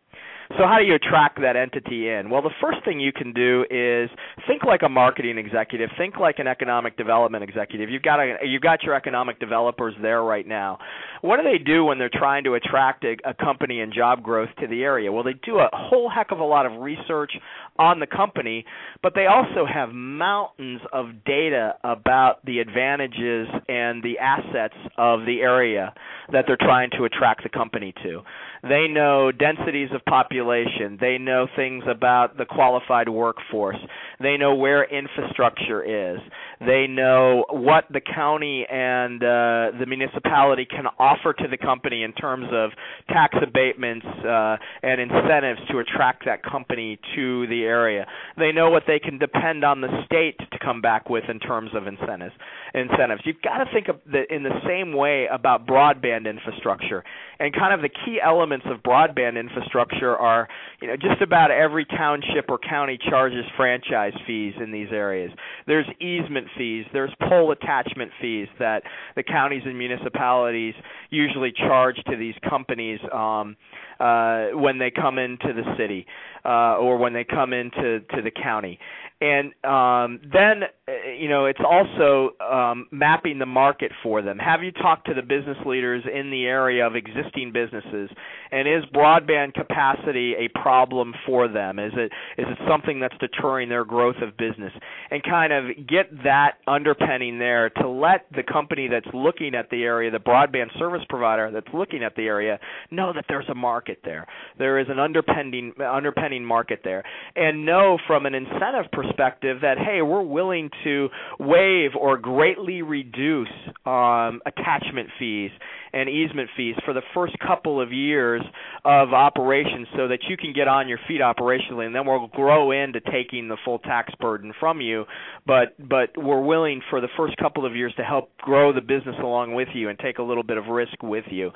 [0.51, 2.29] So how do you attract that entity in?
[2.29, 4.09] Well, the first thing you can do is
[4.47, 7.89] think like a marketing executive, think like an economic development executive.
[7.89, 10.77] You've got a, you've got your economic developers there right now.
[11.21, 14.49] What do they do when they're trying to attract a, a company and job growth
[14.61, 15.11] to the area?
[15.11, 17.33] Well, they do a whole heck of a lot of research
[17.79, 18.65] on the company,
[19.01, 25.39] but they also have mountains of data about the advantages and the assets of the
[25.41, 25.93] area
[26.31, 28.21] that they're trying to attract the company to.
[28.63, 30.97] They know densities of population.
[30.99, 33.77] They know things about the qualified workforce.
[34.19, 35.83] They know where infrastructure
[36.15, 36.19] is.
[36.59, 42.13] They know what the county and uh, the municipality can offer to the company in
[42.13, 42.71] terms of
[43.09, 48.05] tax abatements uh, and incentives to attract that company to the area.
[48.37, 51.71] They know what they can depend on the state to come back with in terms
[51.75, 52.33] of incentives.
[52.73, 53.21] Incentives.
[53.25, 57.03] You've got to think of the, in the same way about broadband infrastructure,
[57.39, 60.47] and kind of the key elements of broadband infrastructure are,
[60.81, 65.31] you know, just about every township or county charges franchise fees in these areas.
[65.65, 68.83] There's easement fees, there's pole attachment fees that
[69.15, 70.73] the counties and municipalities
[71.09, 73.55] usually charge to these companies um,
[73.99, 76.05] uh, when they come into the city
[76.45, 78.79] uh, or when they come into to the county
[79.19, 84.37] and um, then uh, you know it's also um, mapping the market for them.
[84.37, 88.11] Have you talked to the business leaders in the area of existing businesses,
[88.51, 91.79] and is broadband capacity a problem for them?
[91.79, 94.71] Is it is it something that's deterring their growth of business?
[95.09, 99.83] And kind of get that underpinning there to let the company that's looking at the
[99.83, 102.59] area, the broadband service provider that's looking at the area,
[102.91, 104.27] know that there's a market there.
[104.59, 107.03] There is an underpinning underpinning market there,
[107.35, 112.81] and know from an incentive perspective perspective that hey, we're willing to waive or greatly
[112.81, 113.47] reduce
[113.85, 115.51] um, attachment fees
[115.93, 118.41] and easement fees for the first couple of years
[118.83, 122.71] of operations so that you can get on your feet operationally and then we'll grow
[122.71, 125.05] into taking the full tax burden from you.
[125.45, 129.15] But but we're willing for the first couple of years to help grow the business
[129.19, 131.51] along with you and take a little bit of risk with you.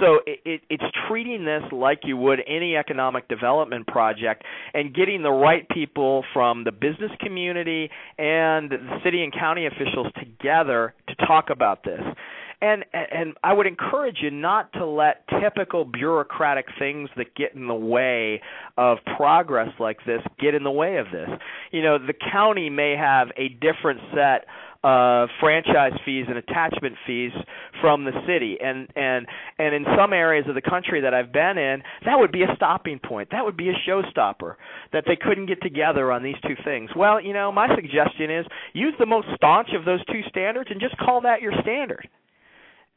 [0.00, 5.22] So it, it, it's treating this like you would any economic development project and getting
[5.22, 11.26] the right people from the business community and the city and county officials together to
[11.26, 12.00] talk about this
[12.64, 17.66] and and I would encourage you not to let typical bureaucratic things that get in
[17.66, 18.40] the way
[18.78, 21.28] of progress like this get in the way of this.
[21.72, 24.46] You know, the county may have a different set
[24.84, 27.32] uh franchise fees and attachment fees
[27.80, 28.58] from the city.
[28.62, 29.26] And and
[29.58, 32.54] and in some areas of the country that I've been in that would be a
[32.54, 33.30] stopping point.
[33.30, 34.56] That would be a showstopper
[34.92, 36.90] that they couldn't get together on these two things.
[36.94, 40.80] Well you know my suggestion is use the most staunch of those two standards and
[40.80, 42.06] just call that your standard.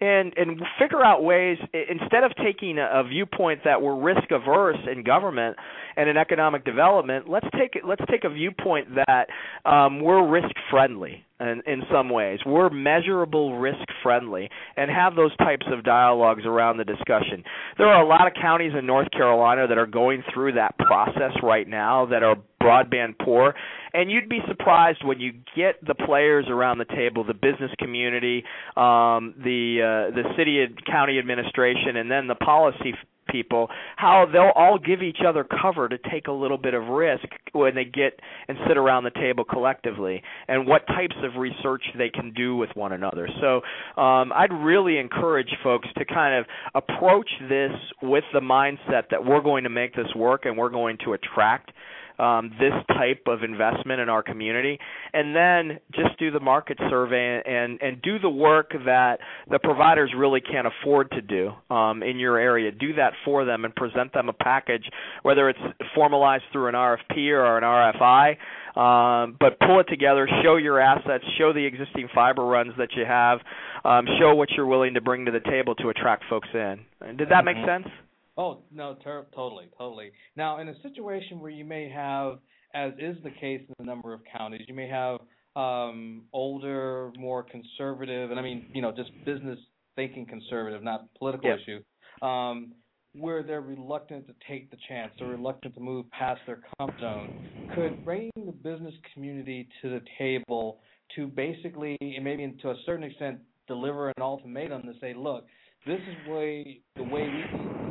[0.02, 4.78] And and figure out ways instead of taking a, a viewpoint that we're risk averse
[4.92, 5.56] in government
[5.96, 9.28] and in economic development let's take let's take a viewpoint that
[9.66, 12.40] um, we're risk friendly in, in some ways.
[12.46, 17.44] We're measurable risk friendly and have those types of dialogues around the discussion.
[17.78, 21.32] There are a lot of counties in North Carolina that are going through that process
[21.44, 23.54] right now that are broadband poor
[23.94, 28.44] and you'd be surprised when you get the players around the table the business community
[28.76, 32.94] um the uh the city and county administration and then the policy
[33.28, 37.26] people how they'll all give each other cover to take a little bit of risk
[37.54, 42.10] when they get and sit around the table collectively and what types of research they
[42.10, 43.28] can do with one another.
[43.42, 43.62] So
[44.02, 49.42] um, i'd really encourage folks to kind of approach this with the mindset that we're
[49.42, 51.72] going to make this work and we're going to attract
[52.20, 54.80] um, this type of investment in our community,
[55.14, 60.12] and then just do the market survey and and do the work that the providers
[60.16, 62.72] really can't afford to do um, in your area.
[62.72, 64.90] Do that for them and present them a package,
[65.24, 65.60] whether it's
[65.96, 68.38] formalized through an RFP or an RFI.
[68.78, 73.06] Um, but pull it together, show your assets, show the existing fiber runs that you
[73.06, 73.40] have,
[73.84, 76.82] um, show what you're willing to bring to the table to attract folks in.
[77.18, 77.84] Did that make mm-hmm.
[77.84, 77.94] sense?
[78.38, 80.12] Oh no, ter- totally, totally.
[80.36, 82.40] Now, in a situation where you may have,
[82.74, 85.20] as is the case in a number of counties, you may have
[85.56, 89.58] um, older, more conservative, and I mean, you know, just business
[89.96, 91.60] thinking conservative, not political yep.
[91.60, 92.74] issue, um,
[93.14, 97.72] where they're reluctant to take the chance, they're reluctant to move past their comfort zone.
[97.74, 100.80] Could bringing the business community to the table
[101.16, 105.46] to basically, and maybe to a certain extent, deliver an ultimatum to say, look,
[105.88, 107.87] this is way the way we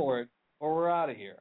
[0.00, 0.28] forward,
[0.60, 1.38] or we're out of here.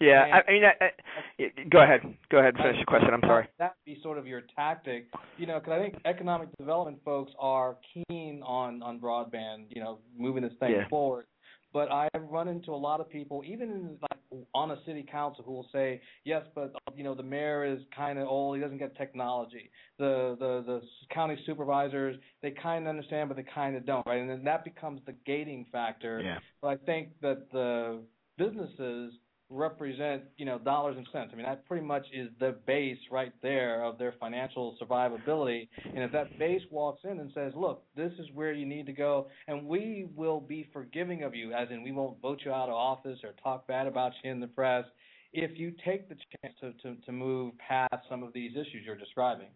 [0.00, 2.00] Yeah, and, I mean, I, I, go ahead.
[2.30, 2.54] Go ahead.
[2.54, 3.10] And finish your question.
[3.12, 3.48] I'm sorry.
[3.58, 7.76] That be sort of your tactic, you know, because I think economic development folks are
[7.92, 10.88] keen on on broadband, you know, moving this thing yeah.
[10.88, 11.26] forward.
[11.72, 15.44] But I've run into a lot of people, even in, like on a city council,
[15.44, 18.78] who will say, "Yes, but you know the mayor is kind of old; he doesn't
[18.78, 20.80] get technology." The the the
[21.14, 24.20] county supervisors they kind of understand, but they kind of don't, right?
[24.20, 26.20] And then that becomes the gating factor.
[26.20, 26.38] Yeah.
[26.62, 28.02] But I think that the
[28.36, 29.12] businesses
[29.50, 31.30] represent you know dollars and cents.
[31.32, 35.68] I mean that pretty much is the base right there of their financial survivability.
[35.84, 38.92] And if that base walks in and says, "Look, this is where you need to
[38.92, 42.68] go, and we will be forgiving of you," as in we won't vote you out
[42.68, 44.84] of office or talk bad about you in the press,
[45.32, 48.96] if you take the chance to to, to move past some of these issues you're
[48.96, 49.48] describing.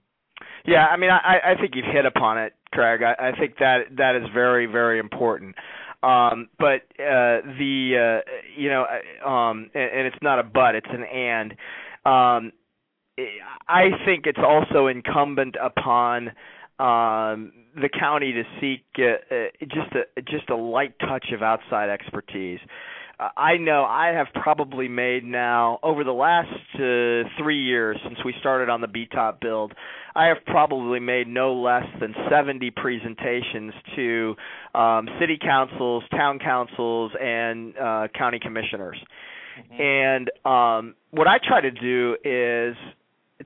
[0.65, 3.01] Yeah, I mean, I, I think you've hit upon it, Craig.
[3.03, 5.55] I, I think that that is very, very important.
[6.03, 8.85] Um, but uh, the uh, you know,
[9.25, 11.53] uh, um, and, and it's not a but, it's an and.
[12.05, 12.53] Um,
[13.69, 16.29] I think it's also incumbent upon
[16.79, 21.91] um, the county to seek uh, uh, just a just a light touch of outside
[21.91, 22.59] expertise.
[23.37, 28.35] I know I have probably made now over the last uh, three years since we
[28.41, 29.73] started on the BTOP build,
[30.15, 34.35] I have probably made no less than 70 presentations to
[34.75, 38.99] um, city councils, town councils, and uh, county commissioners.
[39.59, 39.83] Mm-hmm.
[39.83, 42.77] And um, what I try to do is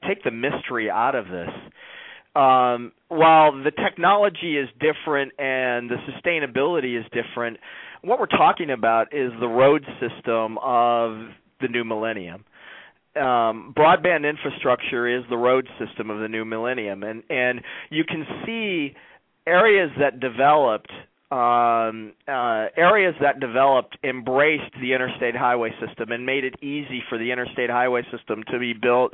[0.06, 1.50] take the mystery out of this.
[2.34, 7.56] Um, while the technology is different and the sustainability is different,
[8.06, 11.28] what we're talking about is the road system of
[11.60, 12.44] the new millennium.
[13.16, 18.26] Um, broadband infrastructure is the road system of the new millennium, and and you can
[18.44, 18.94] see
[19.46, 20.90] areas that developed
[21.30, 27.18] um, uh, areas that developed embraced the interstate highway system and made it easy for
[27.18, 29.12] the interstate highway system to be built,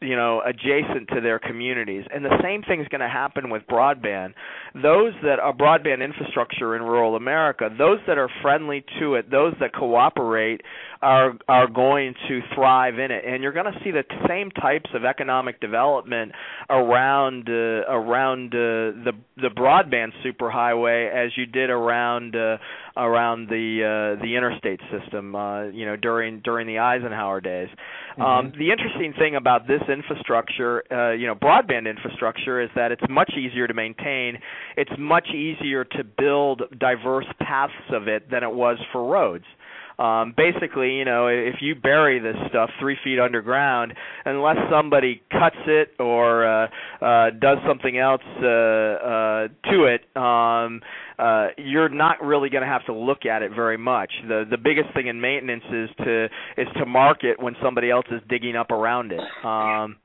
[0.00, 2.04] you know, adjacent to their communities.
[2.12, 4.34] And the same thing is going to happen with broadband.
[4.74, 9.54] Those that are broadband infrastructure in rural America, those that are friendly to it, those
[9.60, 10.60] that cooperate,
[11.04, 13.24] are are going to thrive in it.
[13.26, 16.32] And you're going to see the same types of economic development
[16.70, 22.56] around uh, around uh, the the broadband superhighway as you did around uh,
[22.96, 27.68] around the uh, the interstate system, uh, you know, during during the Eisenhower days.
[28.12, 28.22] Mm-hmm.
[28.22, 33.04] Um, the interesting thing about this infrastructure, uh, you know, broadband infrastructure, is that it's
[33.10, 34.38] much easier to maintain.
[34.76, 39.44] It's much easier to build diverse paths of it than it was for roads
[39.98, 45.56] um, basically, you know, if you bury this stuff three feet underground, unless somebody cuts
[45.66, 46.68] it or uh,
[47.00, 50.80] uh, does something else uh, uh, to it, um,
[51.18, 54.10] uh, you're not really going to have to look at it very much.
[54.26, 56.24] The the biggest thing in maintenance is to
[56.56, 59.20] is to mark it when somebody else is digging up around it.
[59.44, 59.96] Um,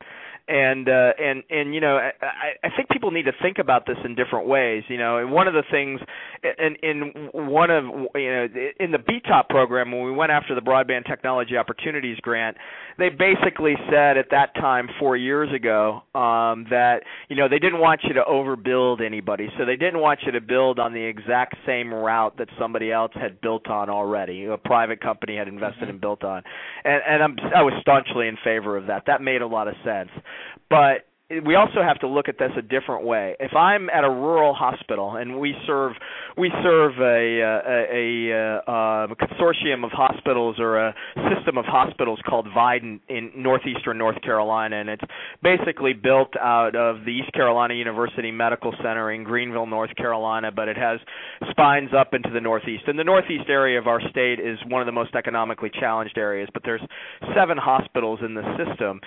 [0.50, 3.98] and uh, and and you know, I, I think people need to think about this
[4.04, 4.84] in different ways.
[4.88, 6.02] You know, and one of the things,
[6.44, 7.84] in in one of
[8.16, 8.48] you know,
[8.80, 12.58] in the BTOP program when we went after the Broadband Technology Opportunities Grant,
[12.98, 17.80] they basically said at that time four years ago um, that you know they didn't
[17.80, 21.56] want you to overbuild anybody, so they didn't want you to build on the exact
[21.66, 25.92] same route that somebody else had built on already, a private company had invested mm-hmm.
[25.92, 26.42] and built on,
[26.84, 29.04] and and I'm I was staunchly in favor of that.
[29.06, 30.10] That made a lot of sense,
[30.70, 31.09] but
[31.46, 33.36] we also have to look at this a different way.
[33.40, 35.94] If I'm at a rural hospital and we serve
[36.36, 40.96] we serve a uh, a, a, a, a consortium of hospitals or a
[41.36, 45.04] system of hospitals called Vidant in northeastern North Carolina, and it's
[45.44, 50.68] basically built out of the East Carolina University Medical Center in Greenville, North Carolina, but
[50.68, 51.00] it has
[51.52, 52.86] spines up into the northeast.
[52.88, 56.50] And the northeast area of our state is one of the most economically challenged areas,
[56.54, 56.82] but there's
[57.36, 59.00] seven hospitals in the system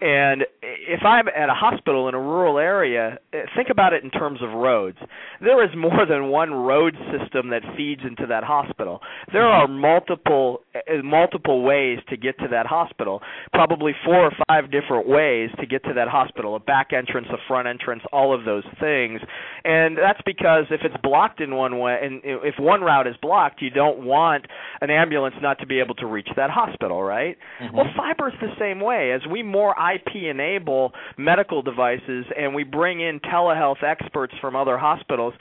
[0.00, 4.10] and if I'm at a hospital in a rural area, eh, think about it in
[4.10, 4.98] terms of roads.
[5.40, 9.00] There is more than one road system that feeds into that hospital.
[9.32, 13.20] There are multiple eh, multiple ways to get to that hospital.
[13.52, 16.56] Probably four or five different ways to get to that hospital.
[16.56, 19.20] A back entrance, a front entrance, all of those things.
[19.64, 23.60] And that's because if it's blocked in one way and if one route is blocked,
[23.62, 24.46] you don't want
[24.80, 27.36] an ambulance not to be able to reach that hospital, right?
[27.60, 27.76] Mm-hmm.
[27.76, 29.12] Well, fiber is the same way.
[29.12, 34.78] As we more IP enable medical devices and we bring in telehealth experts from other
[34.78, 35.34] hospitals,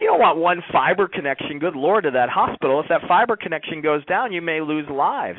[0.00, 2.80] you don't want one fiber connection, good lord, to that hospital.
[2.80, 5.38] If that fiber connection goes down, you may lose lives.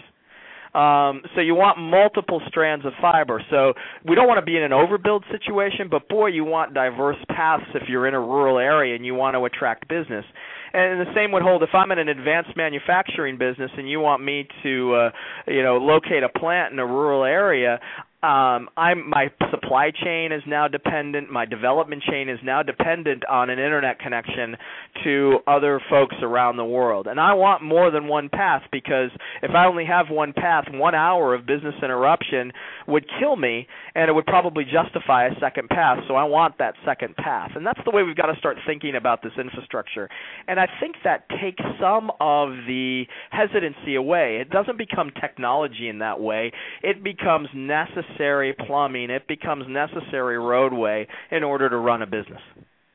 [0.76, 3.42] Um, so you want multiple strands of fiber.
[3.50, 3.74] So
[4.06, 7.64] we don't want to be in an overbuild situation, but boy, you want diverse paths
[7.74, 10.26] if you're in a rural area and you want to attract business.
[10.74, 14.22] And the same would hold if I'm in an advanced manufacturing business and you want
[14.22, 15.10] me to, uh,
[15.48, 17.80] you know, locate a plant in a rural area
[18.26, 21.32] um, I'm my supply chain is now dependent.
[21.32, 24.55] My development chain is now dependent on an internet connection
[25.03, 27.05] to other folks around the world.
[27.05, 29.11] And I want more than one path because
[29.43, 32.51] if I only have one path, one hour of business interruption
[32.88, 35.99] would kill me, and it would probably justify a second path.
[36.07, 38.95] So I want that second path, and that's the way we've got to start thinking
[38.95, 40.09] about this infrastructure.
[40.47, 44.39] And I think that takes some of the hesitancy away.
[44.41, 46.51] It doesn't become technology in that way.
[46.82, 52.41] It becomes necessary necessary plumbing, it becomes necessary roadway in order to run a business.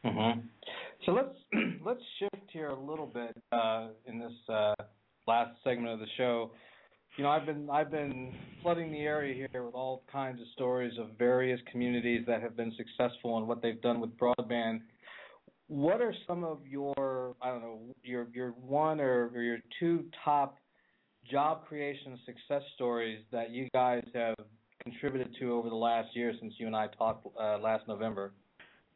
[0.04, 0.40] Mm-hmm.
[1.06, 1.36] So let's
[1.84, 4.74] let's shift here a little bit uh, in this uh,
[5.26, 6.50] last segment of the show.
[7.16, 10.92] You know, I've been I've been flooding the area here with all kinds of stories
[10.98, 14.80] of various communities that have been successful and what they've done with broadband.
[15.68, 20.04] What are some of your I don't know your your one or, or your two
[20.24, 20.56] top
[21.30, 24.36] job creation success stories that you guys have
[24.82, 28.32] contributed to over the last year since you and I talked uh, last November?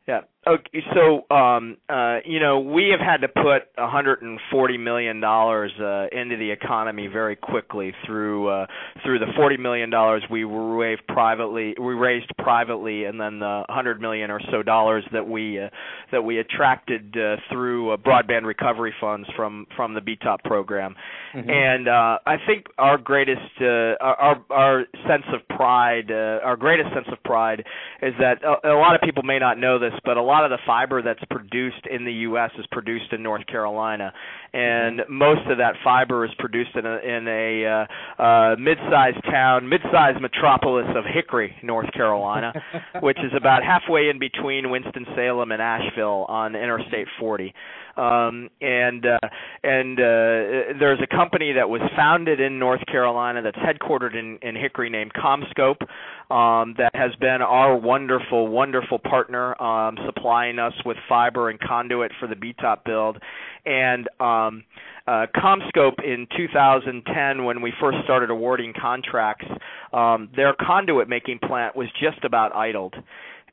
[0.06, 0.20] Yeah.
[0.46, 0.82] Okay.
[0.94, 6.36] So, um, uh, you know, we have had to put 140 million dollars uh, into
[6.36, 8.66] the economy very quickly through uh,
[9.04, 14.00] through the 40 million dollars we raised privately, we raised privately, and then the 100
[14.00, 15.68] million or so dollars that we uh,
[16.12, 20.94] that we attracted uh, through uh, broadband recovery funds from from the BTOP program.
[21.34, 21.50] Mm-hmm.
[21.50, 26.90] And uh, I think our greatest uh, our our sense of pride, uh, our greatest
[26.92, 27.64] sense of pride,
[28.02, 30.50] is that a, a lot of people may not know this but a lot of
[30.50, 32.50] the fiber that's produced in the U.S.
[32.58, 34.12] is produced in North Carolina,
[34.52, 37.86] and most of that fiber is produced in a, in a
[38.18, 42.52] uh, uh, mid-sized town, mid-sized metropolis of Hickory, North Carolina,
[43.02, 47.54] which is about halfway in between Winston Salem and Asheville on Interstate 40
[47.96, 49.18] um, and uh,
[49.62, 54.56] and uh, there's a company that was founded in North Carolina that's headquartered in, in
[54.56, 55.86] Hickory named CommScope
[56.30, 62.12] um, that has been our wonderful, wonderful partner, um, supplying us with fiber and conduit
[62.18, 63.18] for the BTOP build.
[63.66, 64.64] And um,
[65.06, 69.46] uh, CommScope in 2010, when we first started awarding contracts,
[69.92, 72.94] um, their conduit making plant was just about idled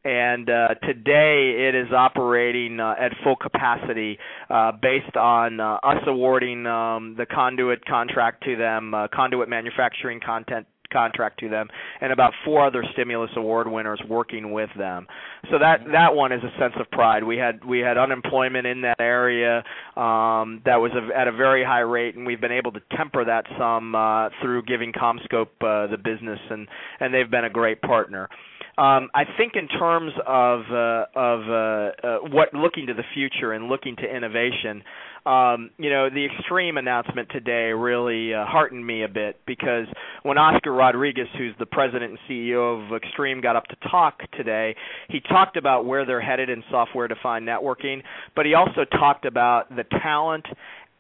[0.04, 4.18] and uh, today it is operating uh, at full capacity
[4.50, 10.20] uh, based on uh, us awarding um, the conduit contract to them, uh, conduit manufacturing
[10.20, 11.68] content contract to them
[12.00, 15.08] and about four other stimulus award winners working with them.
[15.50, 17.24] So that that one is a sense of pride.
[17.24, 19.64] We had we had unemployment in that area
[19.96, 23.26] um that was a, at a very high rate and we've been able to temper
[23.26, 26.68] that some uh through giving CommScope uh, the business and
[27.00, 28.30] and they've been a great partner.
[28.78, 33.52] Um, I think in terms of uh, of uh, uh, what looking to the future
[33.52, 34.82] and looking to innovation,
[35.26, 39.86] um, you know, the Extreme announcement today really uh, heartened me a bit because
[40.24, 44.76] when Oscar Rodriguez, who's the president and CEO of Extreme, got up to talk today,
[45.10, 48.02] he talked about where they're headed in software-defined networking,
[48.36, 50.46] but he also talked about the talent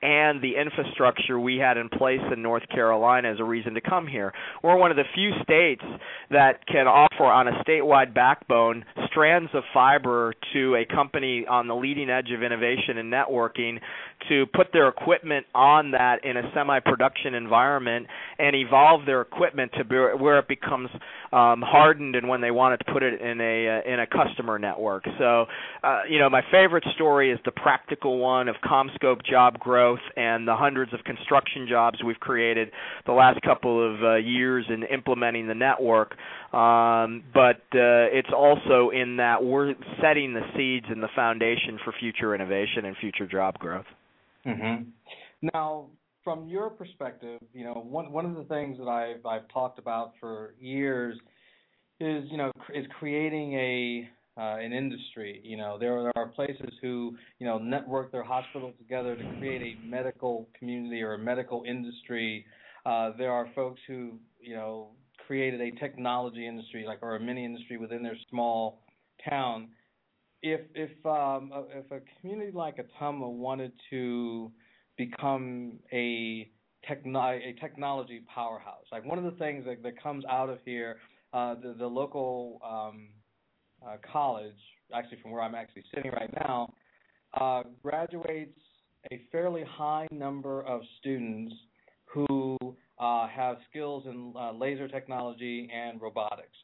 [0.01, 4.07] and the infrastructure we had in place in North Carolina as a reason to come
[4.07, 4.33] here.
[4.63, 5.83] We're one of the few states
[6.31, 11.75] that can offer on a statewide backbone strands of fiber to a company on the
[11.75, 13.79] leading edge of innovation and networking
[14.29, 18.07] to put their equipment on that in a semi-production environment
[18.39, 20.89] and evolve their equipment to be, where it becomes
[21.31, 24.59] um, hardened and when they wanted to put it in a uh, in a customer
[24.59, 25.03] network.
[25.17, 25.45] So,
[25.83, 30.47] uh, you know, my favorite story is the practical one of CommScope job growth and
[30.47, 32.71] the hundreds of construction jobs we've created
[33.05, 36.15] the last couple of uh, years in implementing the network.
[36.53, 41.93] Um, but uh, it's also in that we're setting the seeds and the foundation for
[41.97, 43.85] future innovation and future job growth.
[44.45, 44.89] Mm-hmm.
[45.53, 45.87] Now,
[46.25, 50.11] from your perspective, you know, one one of the things that I've I've talked about
[50.19, 51.17] for years
[52.01, 55.41] is you know is creating a uh, an industry.
[55.43, 59.87] You know, there are places who you know network their hospitals together to create a
[59.87, 62.45] medical community or a medical industry.
[62.85, 64.89] Uh, there are folks who you know
[65.31, 68.81] created a technology industry, like or a mini industry within their small
[69.29, 69.69] town.
[70.43, 74.51] If if um, if a community like Ottumwa wanted to
[74.97, 76.51] become a
[76.85, 80.97] techno- a technology powerhouse, like one of the things that, that comes out of here,
[81.31, 83.07] uh, the the local um,
[83.87, 84.59] uh, college,
[84.93, 86.73] actually from where I'm actually sitting right now,
[87.39, 88.59] uh, graduates
[89.13, 91.53] a fairly high number of students
[92.03, 92.57] who
[93.01, 96.55] uh, have skills in uh, laser technology and robotics.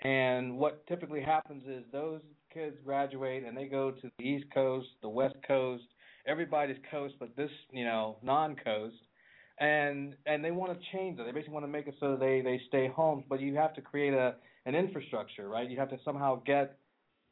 [0.00, 2.20] And what typically happens is those
[2.52, 5.84] kids graduate and they go to the East Coast, the West Coast,
[6.26, 8.96] everybody's coast, but this, you know, non-coast,
[9.60, 11.24] and and they want to change it.
[11.24, 13.80] They basically want to make it so they they stay home, but you have to
[13.80, 14.34] create a
[14.66, 15.68] an infrastructure, right?
[15.68, 16.78] You have to somehow get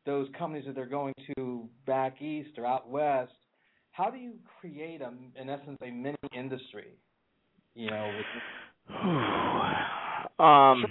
[0.07, 3.33] those companies that they're going to back east or out west.
[3.93, 6.95] How do you create a, in essence, a mini industry?
[7.75, 8.27] You know, with
[10.39, 10.85] um.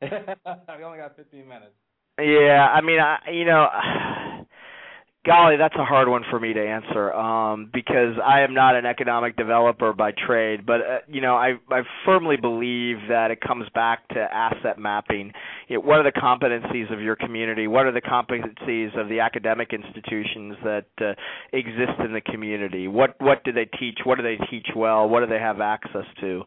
[0.02, 1.72] we only got 15 minutes.
[2.18, 3.66] Yeah, I mean, I you know,
[5.26, 8.86] golly, that's a hard one for me to answer um because I am not an
[8.86, 13.66] economic developer by trade, but uh, you know, I I firmly believe that it comes
[13.74, 15.32] back to asset mapping.
[15.68, 17.66] You know, what are the competencies of your community?
[17.66, 21.14] What are the competencies of the academic institutions that uh,
[21.52, 22.88] exist in the community?
[22.88, 24.00] What what do they teach?
[24.04, 25.08] What do they teach well?
[25.08, 26.44] What do they have access to?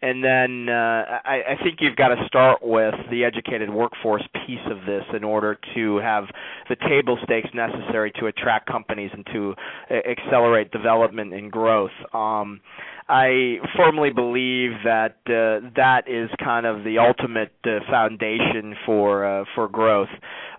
[0.00, 4.64] and then uh, I, I think you've got to start with the educated workforce piece
[4.70, 6.24] of this in order to have
[6.68, 9.54] the table stakes necessary to attract companies and to
[9.90, 11.90] uh, accelerate development and growth.
[12.14, 12.60] Um,
[13.08, 19.44] I firmly believe that uh, that is kind of the ultimate uh, foundation for uh,
[19.54, 20.08] for growth.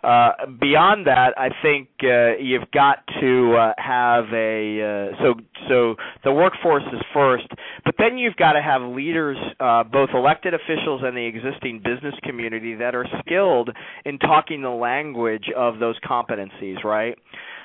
[0.04, 5.34] Uh, beyond that, I think uh, you've got to uh, have a uh, so
[5.68, 7.48] so the workforce is first,
[7.84, 12.16] but then you've got to have leaders, uh, both elected officials and the existing business
[12.24, 13.70] community, that are skilled
[14.06, 17.18] in talking the language of those competencies, right?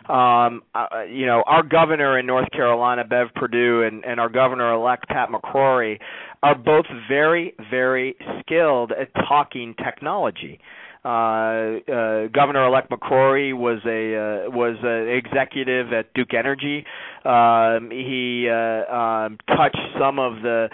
[0.08, 0.62] um,
[1.08, 5.98] you know, our governor in North Carolina, Bev Perdue, and, and our governor-elect Pat McCrory
[6.42, 10.60] are both very, very skilled at talking technology.
[11.04, 16.86] Uh, uh, Governor-elect McCrory was a uh, was an executive at Duke Energy.
[17.26, 20.68] Um, he uh, um, touched some of the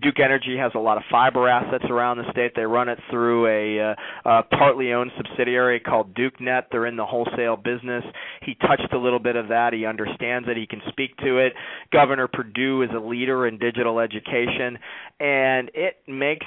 [0.00, 2.52] Duke Energy has a lot of fiber assets around the state.
[2.54, 6.64] They run it through a, a partly owned subsidiary called DukeNet.
[6.70, 8.04] They're in the wholesale business.
[8.42, 9.72] He touched a little bit of that.
[9.72, 10.56] He understands it.
[10.56, 11.52] He can speak to it.
[11.92, 14.78] Governor Perdue is a leader in digital education,
[15.18, 16.46] and it makes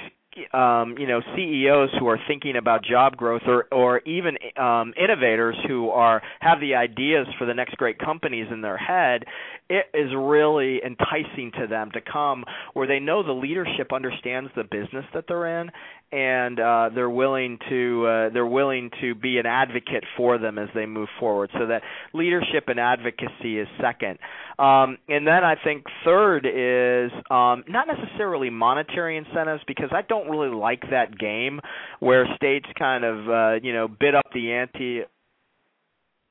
[0.52, 5.56] um, you know CEOs who are thinking about job growth, or or even um, innovators
[5.66, 9.24] who are have the ideas for the next great companies in their head,
[9.68, 14.64] it is really enticing to them to come where they know the leadership understands the
[14.64, 15.70] business that they're in
[16.12, 20.68] and uh, they're willing to uh, they're willing to be an advocate for them as
[20.74, 21.50] they move forward.
[21.58, 21.82] So that
[22.12, 24.18] leadership and advocacy is second,
[24.58, 30.28] um, and then I think third is um, not necessarily monetary incentives because I don't
[30.28, 31.60] really like that game
[32.00, 35.00] where states kind of uh, you know bid up the ante.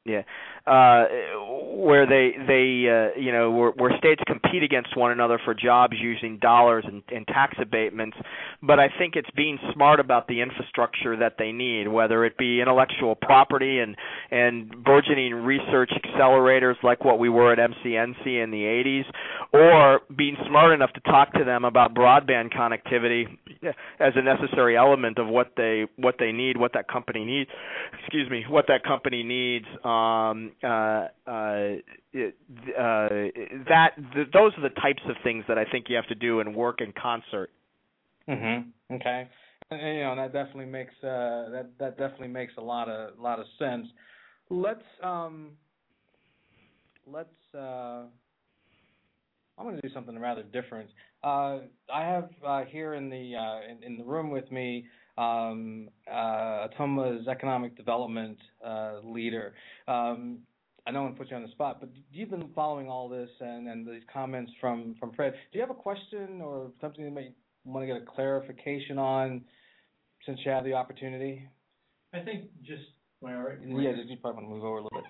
[0.05, 0.21] Yeah,
[0.68, 1.05] uh,
[1.74, 5.95] where they they uh, you know where, where states compete against one another for jobs
[5.99, 8.16] using dollars and, and tax abatements,
[8.62, 12.62] but I think it's being smart about the infrastructure that they need, whether it be
[12.62, 13.95] intellectual property and
[14.30, 19.03] and burgeoning research accelerators like what we were at MCNC in the 80s,
[19.53, 23.26] or being smart enough to talk to them about broadband connectivity
[23.99, 27.49] as a necessary element of what they what they need, what that company needs.
[27.99, 29.66] Excuse me, what that company needs.
[29.84, 31.79] Um, uh, uh, uh,
[33.69, 36.39] that th- those are the types of things that I think you have to do
[36.39, 37.51] and work in concert.
[38.27, 38.71] Mhm.
[38.91, 39.29] Okay.
[39.69, 43.39] And, you know that definitely makes uh, that that definitely makes a lot of lot
[43.39, 43.87] of sense.
[44.49, 45.51] Let's um,
[47.05, 48.03] let's uh,
[49.57, 50.89] I'm going to do something rather different.
[51.23, 51.59] Uh,
[51.93, 54.85] I have uh, here in the uh, in, in, the room with me
[55.22, 59.53] um, uh, Ottumwa's economic development uh, leader.
[59.88, 60.39] Um,
[60.88, 63.30] I don't want to put you on the spot, but you've been following all this
[63.39, 65.34] and, and these comments from, from Fred.
[65.51, 69.41] Do you have a question or something you might want to get a clarification on
[70.26, 71.47] since you have the opportunity?
[72.13, 72.82] I think just,
[73.22, 73.57] my I all right?
[73.63, 75.05] Yeah, you probably want to move over a little bit.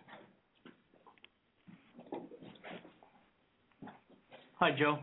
[4.59, 4.99] Hi, Joe.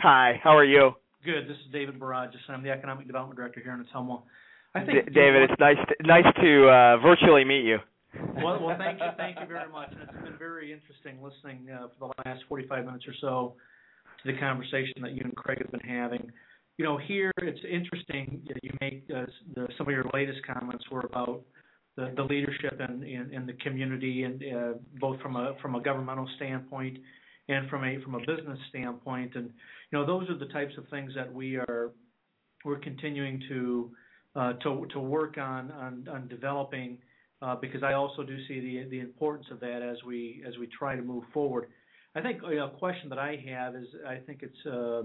[0.00, 0.92] Hi, how are you?
[1.24, 1.48] Good.
[1.48, 2.36] This is David Barajas.
[2.48, 4.20] And I'm the Economic Development Director here in Ottumwa.
[4.74, 7.78] I think D- David, it's nice to, nice to uh, virtually meet you.
[8.36, 9.88] well, well, thank you, thank you very much.
[9.92, 13.54] And it's been very interesting listening uh, for the last 45 minutes or so
[14.22, 16.30] to the conversation that you and Craig have been having.
[16.76, 18.42] You know, here it's interesting.
[18.62, 21.40] You make uh, the, some of your latest comments were about
[21.96, 25.80] the, the leadership in, in, in the community, and uh, both from a from a
[25.80, 26.98] governmental standpoint
[27.48, 29.32] and from a from a business standpoint.
[29.36, 29.50] And
[29.94, 31.92] you know, those are the types of things that we are
[32.64, 33.90] we're continuing to
[34.34, 36.98] uh, to to work on on, on developing
[37.40, 40.66] uh, because I also do see the the importance of that as we as we
[40.66, 41.68] try to move forward.
[42.16, 45.04] I think you know, a question that I have is I think it's uh,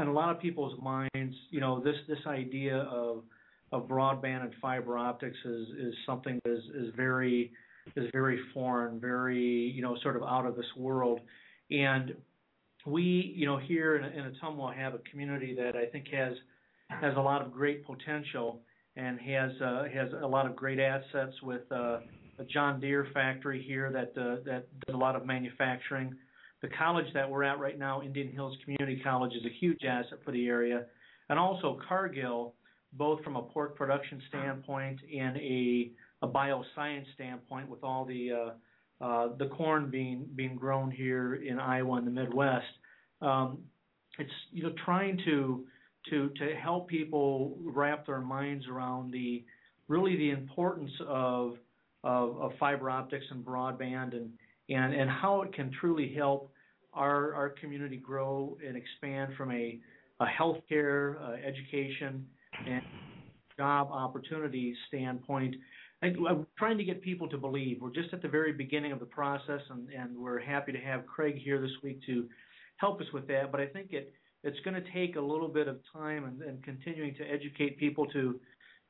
[0.00, 3.24] in a lot of people's minds, you know, this this idea of
[3.72, 7.52] of broadband and fiber optics is is something that is is very
[7.94, 11.20] is very foreign, very you know sort of out of this world,
[11.70, 12.14] and
[12.86, 16.34] we you know here in, in Ottumwa have a community that I think has
[16.88, 18.60] has a lot of great potential
[18.96, 22.00] and has uh, has a lot of great assets with uh,
[22.38, 26.14] a John Deere factory here that uh, that does a lot of manufacturing.
[26.60, 30.18] The college that we're at right now, Indian Hills Community College, is a huge asset
[30.24, 30.86] for the area,
[31.28, 32.54] and also Cargill,
[32.92, 35.90] both from a pork production standpoint and a
[36.22, 38.50] a bioscience standpoint with all the uh,
[39.02, 42.66] uh, the corn being being grown here in Iowa and the Midwest.
[43.20, 43.58] Um,
[44.18, 45.64] it's you know trying to
[46.10, 49.44] to to help people wrap their minds around the
[49.88, 51.56] really the importance of
[52.04, 54.30] of, of fiber optics and broadband and
[54.68, 56.52] and and how it can truly help
[56.94, 59.80] our our community grow and expand from a
[60.20, 62.24] a healthcare, uh, education,
[62.68, 62.82] and
[63.58, 65.54] job opportunity standpoint
[66.02, 67.80] I'm trying to get people to believe.
[67.80, 71.06] We're just at the very beginning of the process, and, and we're happy to have
[71.06, 72.28] Craig here this week to
[72.78, 73.52] help us with that.
[73.52, 74.12] But I think it
[74.44, 78.06] it's going to take a little bit of time and, and continuing to educate people
[78.06, 78.40] to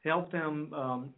[0.03, 1.11] help them um,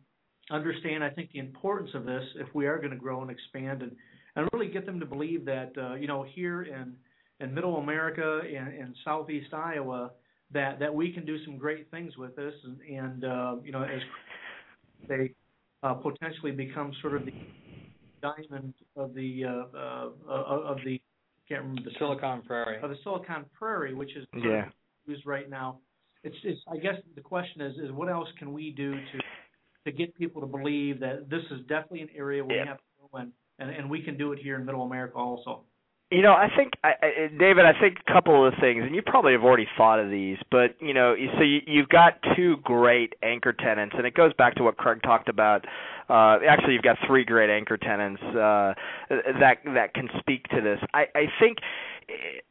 [0.51, 1.05] understand.
[1.05, 3.93] I think the importance of this if we are going to grow and expand, and
[4.37, 6.97] and really get them to believe that uh, you know here in
[7.39, 10.11] in Middle America and, and Southeast Iowa
[10.51, 13.85] that that we can do some great things with this, and, and uh, you know
[13.85, 14.01] as
[15.09, 15.35] they
[15.85, 17.33] uh, potentially become sort of the
[18.23, 21.01] diamond of the uh, uh, of the
[21.47, 24.65] can't remember the Silicon Prairie of the Silicon Prairie, which is yeah.
[25.07, 25.79] used right now.
[26.23, 29.19] It's, it's I guess the question is is what else can we do to
[29.85, 32.63] to get people to believe that this is definitely an area where yeah.
[32.63, 32.83] we have to
[33.13, 35.65] go and, and and we can do it here in Middle America also.
[36.11, 39.03] You know, I think, I, I, David, I think a couple of things, and you
[39.03, 43.15] probably have already thought of these, but you know, so you, you've got two great
[43.23, 45.65] anchor tenants, and it goes back to what Craig talked about.
[46.09, 48.75] Uh, actually, you've got three great anchor tenants uh,
[49.09, 50.79] that that can speak to this.
[50.93, 51.59] I, I think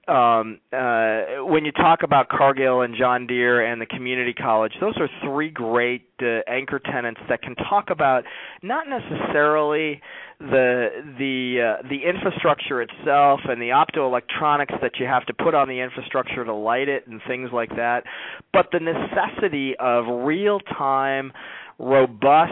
[0.08, 4.95] um, uh, when you talk about Cargill and John Deere and the community college, those
[4.97, 8.24] are three great uh, anchor tenants that can talk about
[8.62, 10.01] not necessarily
[10.39, 15.70] the the uh, the infrastructure itself and the optoelectronics that you have to put on
[15.70, 18.04] the infrastructure to light it and things like that,
[18.51, 21.32] but the necessity of real time,
[21.80, 22.51] robust,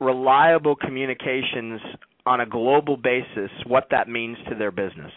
[0.00, 1.80] reliable communications
[2.24, 5.12] on a global basis, what that means to their business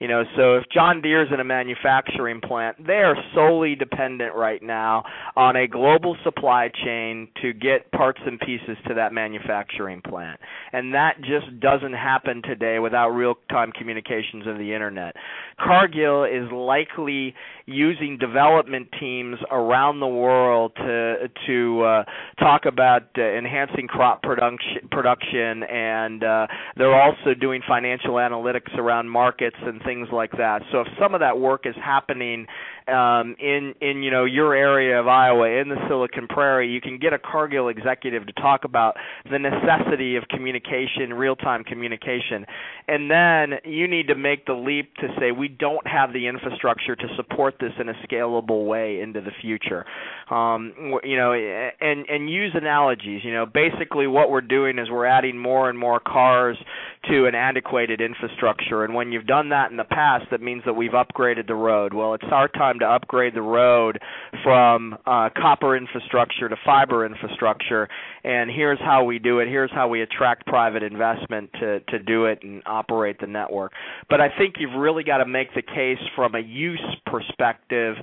[0.00, 4.62] You know, so if John Deere's in a manufacturing plant, they are solely dependent right
[4.62, 5.04] now
[5.36, 10.40] on a global supply chain to get parts and pieces to that manufacturing plant.
[10.72, 15.16] And that just doesn't happen today without real-time communications of the internet.
[15.58, 17.34] Cargill is likely
[17.66, 22.04] using development teams around the world to to uh,
[22.38, 26.46] talk about uh, enhancing crop production production and uh,
[26.76, 30.62] they're also doing financial analytics around markets and things like that.
[30.72, 32.46] So if some of that work is happening
[32.90, 36.98] um, in in you know your area of Iowa in the Silicon Prairie, you can
[36.98, 38.96] get a Cargill executive to talk about
[39.30, 42.44] the necessity of communication, real-time communication,
[42.88, 46.96] and then you need to make the leap to say we don't have the infrastructure
[46.96, 49.84] to support this in a scalable way into the future.
[50.30, 50.72] Um,
[51.04, 53.22] you know, and and use analogies.
[53.24, 56.56] You know, basically what we're doing is we're adding more and more cars
[57.08, 60.74] to an antiquated infrastructure, and when you've done that in the past, that means that
[60.74, 61.94] we've upgraded the road.
[61.94, 63.98] Well, it's our time to upgrade the road
[64.42, 67.88] from uh, copper infrastructure to fiber infrastructure,
[68.24, 69.48] and here's how we do it.
[69.48, 73.72] Here's how we attract private investment to to do it and operate the network.
[74.08, 77.96] But I think you've really got to make the case from a use perspective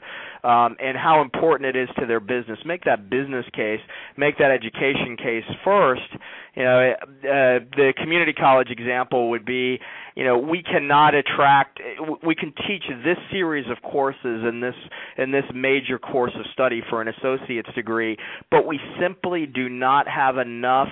[0.47, 2.57] um, and how important it is to their business.
[2.65, 3.81] Make that business case,
[4.15, 6.07] make that education case first.
[6.55, 9.77] You know, uh, the community college example would be,
[10.15, 11.79] you know, we cannot attract.
[12.25, 14.73] We can teach this series of courses in this
[15.17, 18.17] in this major course of study for an associate's degree,
[18.49, 20.87] but we simply do not have enough.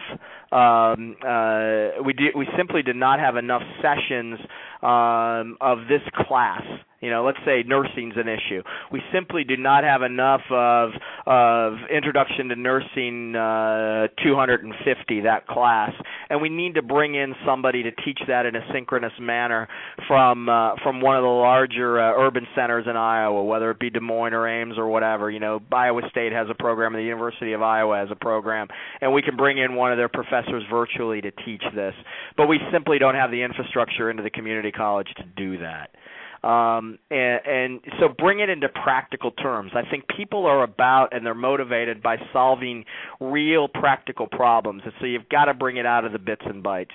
[0.51, 4.39] Um, uh, we do, we simply do not have enough sessions
[4.85, 6.61] um, of this class
[7.05, 8.63] you know, let's say nursing's an issue.
[8.91, 10.89] We simply do not have enough of
[11.27, 15.91] of introduction to nursing uh, 250 that class,
[16.31, 19.67] and we need to bring in somebody to teach that in a synchronous manner
[20.07, 23.91] from uh, from one of the larger uh, urban centers in Iowa, whether it be
[23.91, 25.29] Des Moines or Ames or whatever.
[25.29, 28.67] You know, Iowa State has a program, the University of Iowa has a program,
[29.01, 31.93] and we can bring in one of their professors virtually to teach this.
[32.35, 35.91] But we simply don't have the infrastructure into the community college to do that.
[36.47, 39.71] Um, and, and so bring it into practical terms.
[39.73, 42.85] I think people are about and they're motivated by solving
[43.19, 46.63] real practical problems, and so you've got to bring it out of the bits and
[46.63, 46.93] bytes.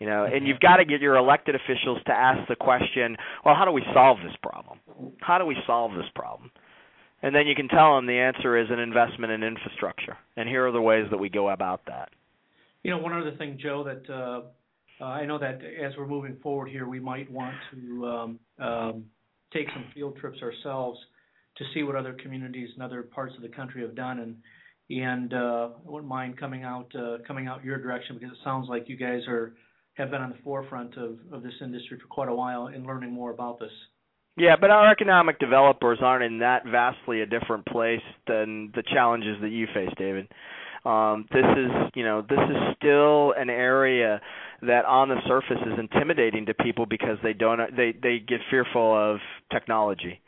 [0.00, 3.54] You know, and you've got to get your elected officials to ask the question, well,
[3.54, 4.80] how do we solve this problem?
[5.20, 6.50] How do we solve this problem?
[7.22, 10.16] And then you can tell them the answer is an investment in infrastructure.
[10.36, 12.08] And here are the ways that we go about that.
[12.82, 14.40] You know, one other thing, Joe, that uh, uh,
[15.04, 19.04] I know that as we're moving forward here, we might want to um, um,
[19.52, 20.98] take some field trips ourselves
[21.56, 24.36] to see what other communities and other parts of the country have done, and
[24.90, 28.68] and uh, I wouldn't mind coming out uh, coming out your direction because it sounds
[28.68, 29.54] like you guys are
[29.94, 33.12] have been on the forefront of, of this industry for quite a while and learning
[33.12, 33.72] more about this.
[34.36, 39.36] Yeah, but our economic developers aren't in that vastly a different place than the challenges
[39.42, 40.28] that you face, David.
[40.84, 44.20] Um, this is, you know, this is still an area
[44.62, 48.94] that on the surface is intimidating to people because they don't they they get fearful
[48.94, 49.18] of
[49.52, 50.20] technology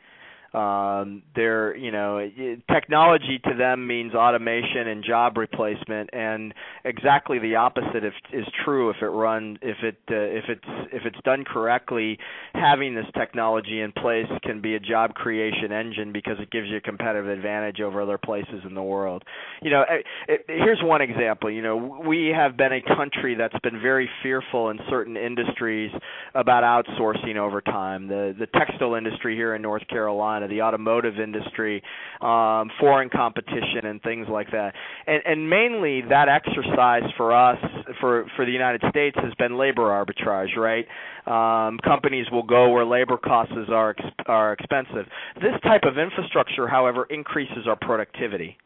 [0.55, 2.25] um, they're you know
[2.71, 6.53] technology to them means automation and job replacement, and
[6.85, 11.01] exactly the opposite if, is true if it run if it uh, if it's if
[11.05, 12.17] it's done correctly.
[12.53, 16.77] Having this technology in place can be a job creation engine because it gives you
[16.77, 19.23] a competitive advantage over other places in the world.
[19.61, 21.51] You know, it, it, here's one example.
[21.51, 25.91] You know, we have been a country that's been very fearful in certain industries
[26.33, 28.07] about outsourcing over time.
[28.07, 31.81] The the textile industry here in North Carolina the automotive industry,
[32.21, 34.73] um, foreign competition, and things like that.
[35.07, 37.57] And, and mainly that exercise for us,
[37.99, 40.55] for for the United States, has been labor arbitrage.
[40.55, 40.85] Right?
[41.25, 45.05] Um, companies will go where labor costs are ex- are expensive.
[45.35, 48.57] This type of infrastructure, however, increases our productivity.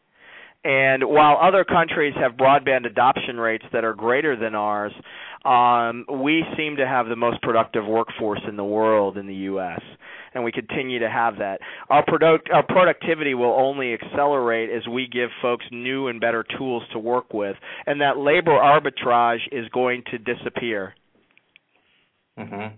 [0.62, 4.92] And while other countries have broadband adoption rates that are greater than ours,
[5.44, 9.80] um, we seem to have the most productive workforce in the world in the U.S
[10.34, 11.60] and we continue to have that.
[11.88, 16.82] Our product our productivity will only accelerate as we give folks new and better tools
[16.92, 17.56] to work with,
[17.86, 20.94] and that labor arbitrage is going to disappear.
[22.38, 22.72] Mhm.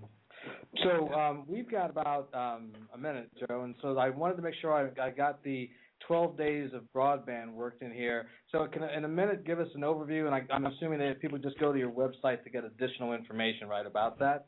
[0.82, 4.54] So um, we've got about um, a minute, Joe, and so I wanted to make
[4.60, 5.68] sure I, I got the
[6.06, 8.26] 12 days of broadband worked in here.
[8.50, 11.38] So can in a minute give us an overview, and I, I'm assuming that people
[11.38, 14.46] just go to your website to get additional information, right, about that?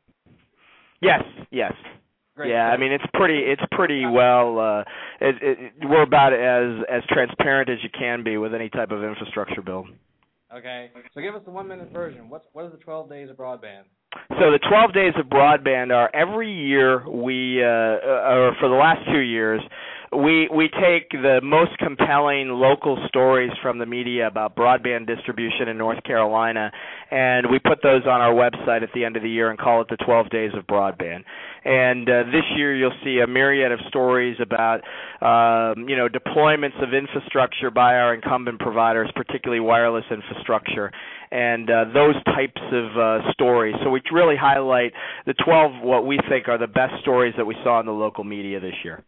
[1.02, 1.72] Yes, yes.
[2.36, 2.50] Great.
[2.50, 4.80] Yeah, I mean it's pretty it's pretty well uh
[5.20, 9.04] it, it, we're about as as transparent as you can be with any type of
[9.04, 9.86] infrastructure build.
[10.54, 10.90] Okay.
[11.14, 12.28] So give us the 1 minute version.
[12.28, 13.84] What's what is the 12 days of broadband?
[14.38, 19.00] So the 12 days of broadband are every year we, uh, or for the last
[19.12, 19.60] two years,
[20.16, 25.78] we we take the most compelling local stories from the media about broadband distribution in
[25.78, 26.70] North Carolina,
[27.10, 29.80] and we put those on our website at the end of the year and call
[29.80, 31.24] it the 12 Days of Broadband.
[31.64, 34.80] And uh, this year you'll see a myriad of stories about
[35.20, 40.92] um, you know deployments of infrastructure by our incumbent providers, particularly wireless infrastructure,
[41.30, 43.74] and uh, those types of uh, stories.
[43.82, 44.92] So we really highlight
[45.26, 48.24] the 12 what we think are the best stories that we saw in the local
[48.24, 49.04] media this year.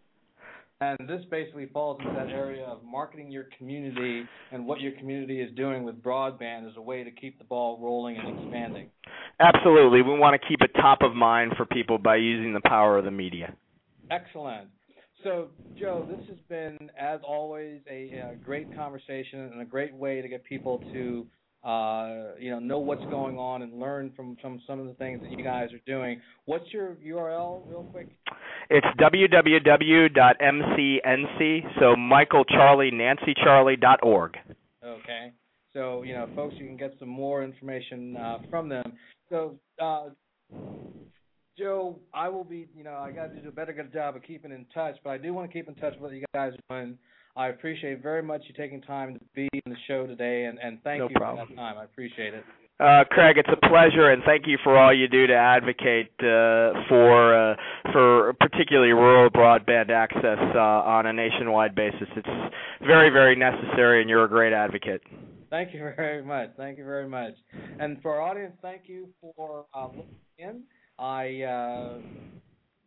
[0.80, 5.40] And this basically falls into that area of marketing your community and what your community
[5.40, 8.90] is doing with broadband as a way to keep the ball rolling and expanding.
[9.40, 10.02] Absolutely.
[10.02, 13.06] We want to keep it top of mind for people by using the power of
[13.06, 13.54] the media.
[14.10, 14.68] Excellent.
[15.24, 15.48] So,
[15.80, 20.28] Joe, this has been, as always, a, a great conversation and a great way to
[20.28, 21.26] get people to
[21.66, 25.20] uh, you know, know what's going on and learn from, from some of the things
[25.20, 26.20] that you guys are doing.
[26.44, 28.08] What's your URL, real quick?
[28.70, 29.40] It's www.mcnc,
[31.80, 34.36] so Michael Charlie Nancy Charlie dot org.
[34.84, 35.32] Okay.
[35.72, 38.92] So, you know, folks, you can get some more information uh, from them.
[39.28, 40.10] So, uh,
[41.58, 44.22] Joe, I will be, you know, I got to do a better good job of
[44.22, 46.52] keeping in touch, but I do want to keep in touch with what you guys
[46.70, 46.96] are doing
[47.36, 50.82] I appreciate very much you taking time to be in the show today, and, and
[50.82, 51.46] thank no you problem.
[51.46, 51.76] for that time.
[51.78, 52.44] I appreciate it.
[52.78, 56.72] Uh, Craig, it's a pleasure, and thank you for all you do to advocate uh,
[56.88, 57.56] for uh,
[57.92, 62.08] for particularly rural broadband access uh, on a nationwide basis.
[62.14, 65.00] It's very, very necessary, and you're a great advocate.
[65.48, 66.50] Thank you very much.
[66.58, 67.32] Thank you very much.
[67.80, 70.06] And for our audience, thank you for uh, listening
[70.38, 70.62] in.
[70.98, 71.98] I uh,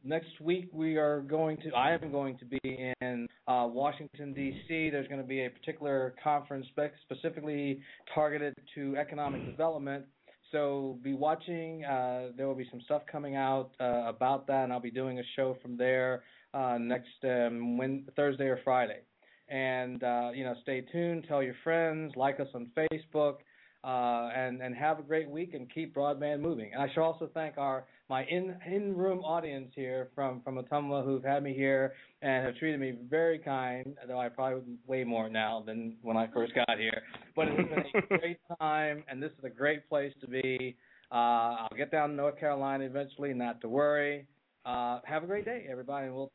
[0.03, 4.89] next week we are going to I am going to be in uh, Washington D.C.
[4.89, 6.65] There's going to be a particular conference
[7.03, 7.81] specifically
[8.13, 10.05] targeted to economic development.
[10.51, 11.85] So be watching.
[11.85, 15.19] Uh, there will be some stuff coming out uh, about that, and I'll be doing
[15.19, 16.23] a show from there
[16.53, 19.01] uh, next um, when, Thursday or Friday.
[19.49, 21.25] And uh, you know, stay tuned.
[21.27, 22.13] Tell your friends.
[22.15, 23.37] Like us on Facebook
[23.83, 26.71] uh, and and have a great week and keep broadband moving.
[26.73, 31.05] And I should also thank our my in in room audience here from from Ottumwa
[31.05, 33.95] who've had me here and have treated me very kind.
[34.07, 37.03] Though I probably way more now than when I first got here.
[37.35, 40.75] But it's been a great time, and this is a great place to be.
[41.11, 44.25] Uh, I'll get down to North Carolina eventually, not to worry.
[44.65, 46.31] Uh, have a great day, everybody, and we'll